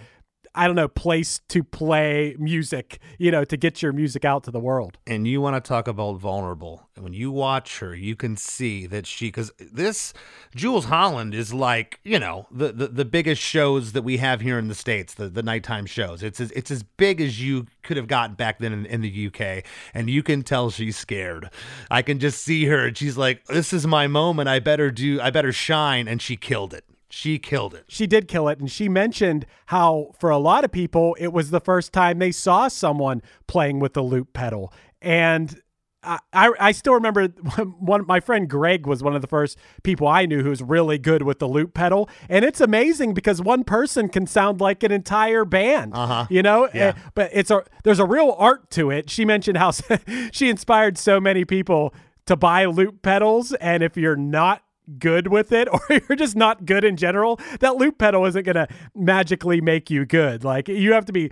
[0.53, 4.51] I don't know, place to play music, you know, to get your music out to
[4.51, 4.97] the world.
[5.07, 6.89] and you want to talk about vulnerable.
[6.95, 10.13] And when you watch her, you can see that she because this
[10.55, 14.59] Jools Holland is like you know the, the the biggest shows that we have here
[14.59, 16.21] in the states, the the nighttime shows.
[16.21, 19.27] It's as, it's as big as you could have gotten back then in, in the
[19.27, 21.49] UK, and you can tell she's scared.
[21.89, 24.49] I can just see her, and she's like, "This is my moment.
[24.49, 25.21] I better do.
[25.21, 26.83] I better shine," and she killed it.
[27.11, 27.83] She killed it.
[27.87, 28.59] She did kill it.
[28.59, 32.31] And she mentioned how, for a lot of people, it was the first time they
[32.31, 34.73] saw someone playing with the loop pedal.
[35.01, 35.61] And
[36.03, 37.27] I, I, still remember
[37.79, 40.97] one my friend Greg was one of the first people I knew who was really
[40.97, 42.09] good with the loop pedal.
[42.27, 45.93] And it's amazing because one person can sound like an entire band.
[45.93, 46.25] Uh-huh.
[46.29, 46.69] You know?
[46.73, 46.87] Yeah.
[46.87, 49.09] Eh, But it's a there's a real art to it.
[49.09, 49.71] She mentioned how
[50.31, 51.93] she inspired so many people
[52.25, 53.53] to buy loop pedals.
[53.53, 54.63] And if you're not
[54.99, 58.55] good with it or you're just not good in general, that loop pedal isn't going
[58.55, 60.43] to magically make you good.
[60.43, 61.31] Like you have to be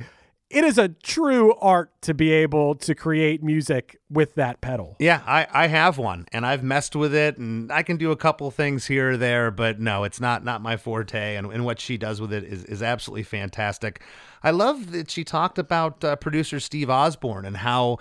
[0.50, 4.96] it is a true art to be able to create music with that pedal.
[5.00, 8.16] Yeah, I, I have one and I've messed with it and I can do a
[8.16, 11.36] couple things here or there, but no, it's not not my forte.
[11.36, 14.02] And, and what she does with it is, is absolutely fantastic.
[14.42, 18.00] I love that she talked about uh, producer Steve Osborne and how,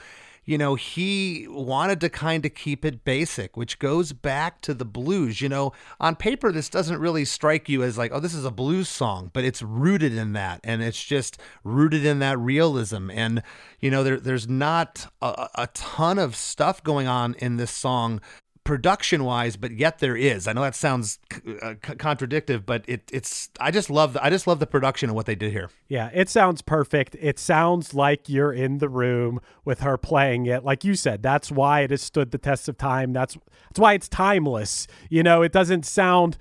[0.48, 4.86] you know, he wanted to kind of keep it basic, which goes back to the
[4.86, 5.42] blues.
[5.42, 8.50] You know, on paper, this doesn't really strike you as like, oh, this is a
[8.50, 10.60] blues song, but it's rooted in that.
[10.64, 13.10] And it's just rooted in that realism.
[13.10, 13.42] And,
[13.78, 18.22] you know, there, there's not a, a ton of stuff going on in this song
[18.68, 21.18] production wise but yet there is i know that sounds
[21.62, 25.08] uh, c- contradictive but it, it's i just love the, i just love the production
[25.08, 27.16] and what they did here Yeah, it sounds perfect.
[27.18, 30.64] It sounds like you're in the room with her playing it.
[30.64, 33.14] Like you said, that's why it has stood the test of time.
[33.14, 33.38] That's
[33.68, 34.86] that's why it's timeless.
[35.08, 36.36] You know, it doesn't sound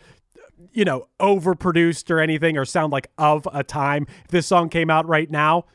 [0.73, 4.05] you know, overproduced or anything or sound like of a time.
[4.25, 5.65] If this song came out right now,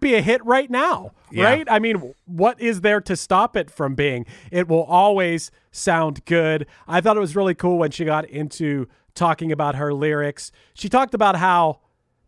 [0.00, 1.44] be a hit right now, Yeah.
[1.44, 1.66] right?
[1.70, 4.26] I mean, what is there to stop it from being?
[4.50, 6.66] It will always sound good.
[6.88, 10.50] I thought it was really cool when she got into talking about her lyrics.
[10.74, 11.80] She talked about how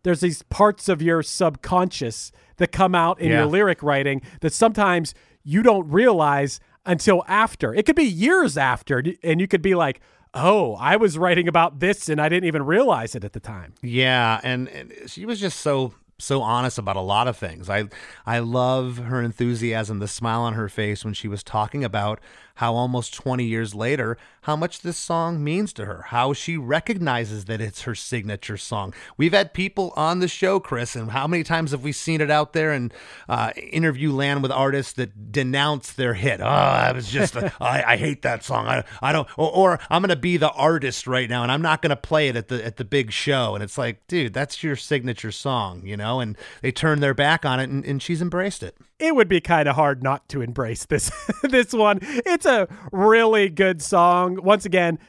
[0.03, 3.39] there's these parts of your subconscious that come out in Yeah.
[3.39, 7.73] your lyric writing that sometimes you don't realize until after.
[7.73, 9.99] It could be years after, and you could be like,
[10.33, 13.73] oh, I was writing about this and I didn't even realize it at the time.
[13.81, 17.69] Yeah, and, and she was just so so honest about a lot of things.
[17.69, 17.85] I
[18.25, 22.19] I love her enthusiasm, the smile on her face when she was talking about
[22.59, 27.45] how almost 20 years later, how much this song means to her, how she recognizes
[27.45, 28.93] that it's her signature song.
[29.15, 32.29] We've had people on the show, Chris, and how many times have we seen it
[32.29, 32.93] out there and
[33.29, 36.41] uh, interview land with artists that denounce their hit?
[36.41, 38.67] Oh, I was just, I, I hate that song.
[38.67, 41.61] I, I don't, or, or I'm going to be the artist right now and I'm
[41.61, 43.55] not going to play it at the, at the big show.
[43.55, 46.19] And it's like, dude, that's your signature song, you know?
[46.19, 48.75] And they turn their back on it and, and she's embraced it.
[48.99, 51.11] It would be kind of hard not to embrace this
[51.43, 51.99] this one.
[52.01, 54.39] It's a really good song.
[54.43, 54.99] Once again,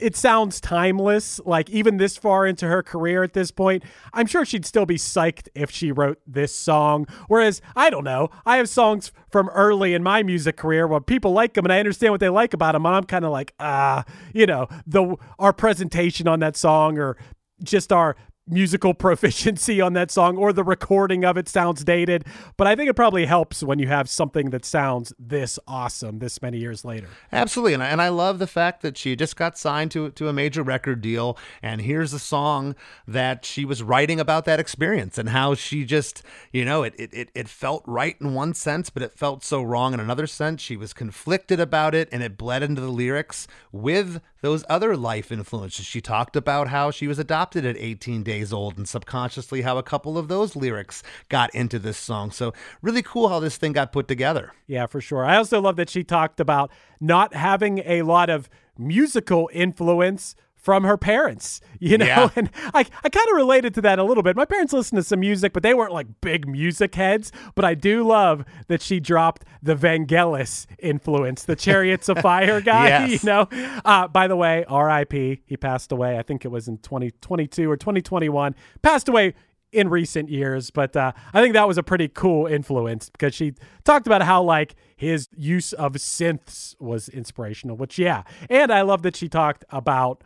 [0.00, 1.40] it sounds timeless.
[1.44, 4.96] Like even this far into her career at this point, I'm sure she'd still be
[4.96, 7.06] psyched if she wrote this song.
[7.28, 11.32] Whereas I don't know, I have songs from early in my music career where people
[11.32, 13.54] like them and I understand what they like about them, and I'm kind of like,
[13.60, 14.04] ah,
[14.34, 17.16] you know, the our presentation on that song or
[17.62, 18.16] just our
[18.52, 22.24] musical proficiency on that song or the recording of it sounds dated.
[22.56, 26.40] But I think it probably helps when you have something that sounds this awesome this
[26.42, 27.08] many years later.
[27.32, 30.28] Absolutely, and I, and I love the fact that she just got signed to to
[30.28, 32.74] a major record deal, and here's a song
[33.06, 36.22] that she was writing about that experience and how she just,
[36.52, 39.62] you know, it it, it, it felt right in one sense, but it felt so
[39.62, 40.60] wrong in another sense.
[40.60, 45.30] She was conflicted about it, and it bled into the lyrics with those other life
[45.30, 45.86] influences.
[45.86, 49.82] She talked about how she was adopted at 18 days old, and subconsciously how a
[49.82, 52.30] couple of those lyrics got into this song.
[52.30, 54.54] So really cool how this thing got put together.
[54.66, 55.26] Yeah, for sure.
[55.26, 58.48] I also love that she talked about not having a lot of
[58.78, 62.06] musical influence from her parents, you know?
[62.06, 62.28] Yeah.
[62.36, 64.36] And I, I kind of related to that a little bit.
[64.36, 67.32] My parents listened to some music, but they weren't like big music heads.
[67.56, 72.86] But I do love that she dropped the Vangelis influence, the Chariots of Fire guy,
[72.88, 73.22] Yes.
[73.22, 73.48] you know?
[73.84, 76.16] Uh, by the way, RIP, he passed away.
[76.16, 78.54] I think it was in 2022 or 2021.
[78.82, 79.34] Passed away
[79.72, 83.54] in recent years, but uh, I think that was a pretty cool influence because she
[83.84, 87.76] talked about how like his use of synths was inspirational.
[87.76, 90.22] Which yeah, and I love that she talked about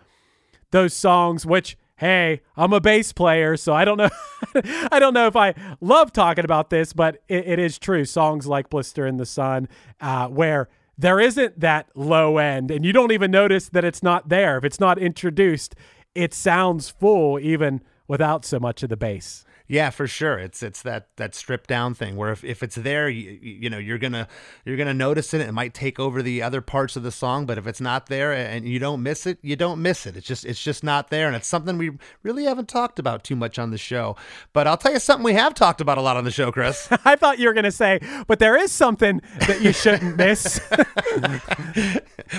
[0.71, 1.47] those songs.
[1.47, 4.11] Which hey, I'm a bass player, so I don't know,
[4.91, 8.05] I don't know if I love talking about this, but it, it is true.
[8.05, 9.69] Songs like "Blister in the Sun,"
[10.01, 10.69] uh, where
[10.99, 14.65] there isn't that low end, and you don't even notice that it's not there if
[14.65, 15.75] it's not introduced.
[16.15, 19.45] It sounds full even without so much of the bass.
[19.69, 20.39] Yeah, for sure.
[20.39, 23.79] It's it's that that stripped down thing where if, if it's there, you, you know,
[23.79, 24.29] you're gonna
[24.65, 25.41] you're gonna notice it.
[25.41, 28.33] It might take over the other parts of the song, but if it's not there
[28.33, 30.17] and you don't miss it, you don't miss it.
[30.17, 31.91] It's just it's just not there, and it's something we
[32.23, 34.15] really haven't talked about too much on the show.
[34.53, 36.89] But I'll tell you something we have talked about a lot on the show, Chris.
[37.05, 37.99] I thought you were going to say,
[38.29, 40.61] but there is something that you shouldn't miss.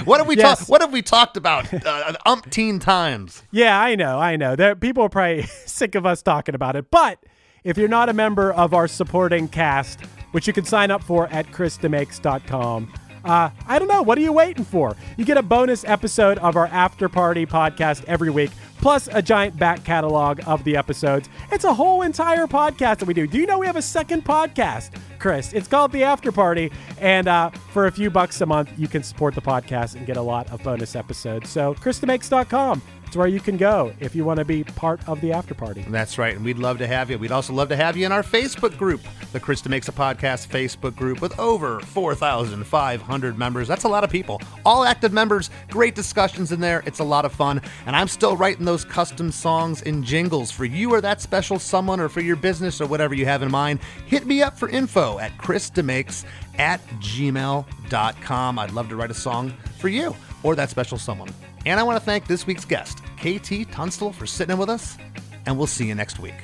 [0.05, 0.59] what have we Yes.
[0.59, 0.69] talked?
[0.69, 3.43] What have we talked about uh, umpteen times?
[3.51, 4.55] yeah, I know, I know.
[4.55, 6.89] There, people are probably sick of us talking about it.
[6.91, 7.16] But
[7.63, 10.01] if you're not a member of our supporting cast,
[10.31, 12.93] which you can sign up for at chrisdemakes.com,
[13.25, 14.01] uh, I don't know.
[14.01, 14.95] What are you waiting for?
[15.17, 19.57] You get a bonus episode of our After Party podcast every week, plus a giant
[19.57, 21.29] back catalog of the episodes.
[21.51, 23.27] It's a whole entire podcast that we do.
[23.27, 25.53] Do you know we have a second podcast, Chris?
[25.53, 26.71] It's called The After Party.
[26.99, 30.17] And uh, for a few bucks a month, you can support the podcast and get
[30.17, 31.49] a lot of bonus episodes.
[31.49, 32.81] So, chrisdemakes.com.
[33.07, 35.85] It's where you can go if you want to be part of the after party.
[35.87, 37.17] That's right, and we'd love to have you.
[37.17, 38.99] We'd also love to have you in our Facebook group,
[39.31, 43.65] the Chris DeMakes a Podcast Facebook group, with over 4,500 members.
[43.65, 44.41] That's a lot of people.
[44.65, 46.83] All active members, great discussions in there.
[46.85, 47.61] It's a lot of fun.
[47.85, 52.01] And I'm still writing those custom songs and jingles for you or that special someone
[52.01, 53.79] or for your business or whatever you have in mind.
[54.07, 56.25] Hit me up for info at chrisdemakes
[56.57, 58.59] at gmail.com.
[58.59, 60.13] I'd love to write a song for you
[60.43, 61.29] or that special someone.
[61.65, 64.97] And I want to thank this week's guest, KT Tunstall, for sitting in with us,
[65.45, 66.35] and we'll see you next week.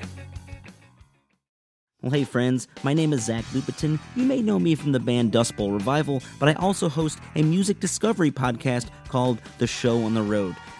[2.01, 3.99] Well, hey friends, my name is Zach Lupetin.
[4.15, 7.43] You may know me from the band Dust Bowl Revival, but I also host a
[7.43, 10.55] music discovery podcast called The Show on the Road.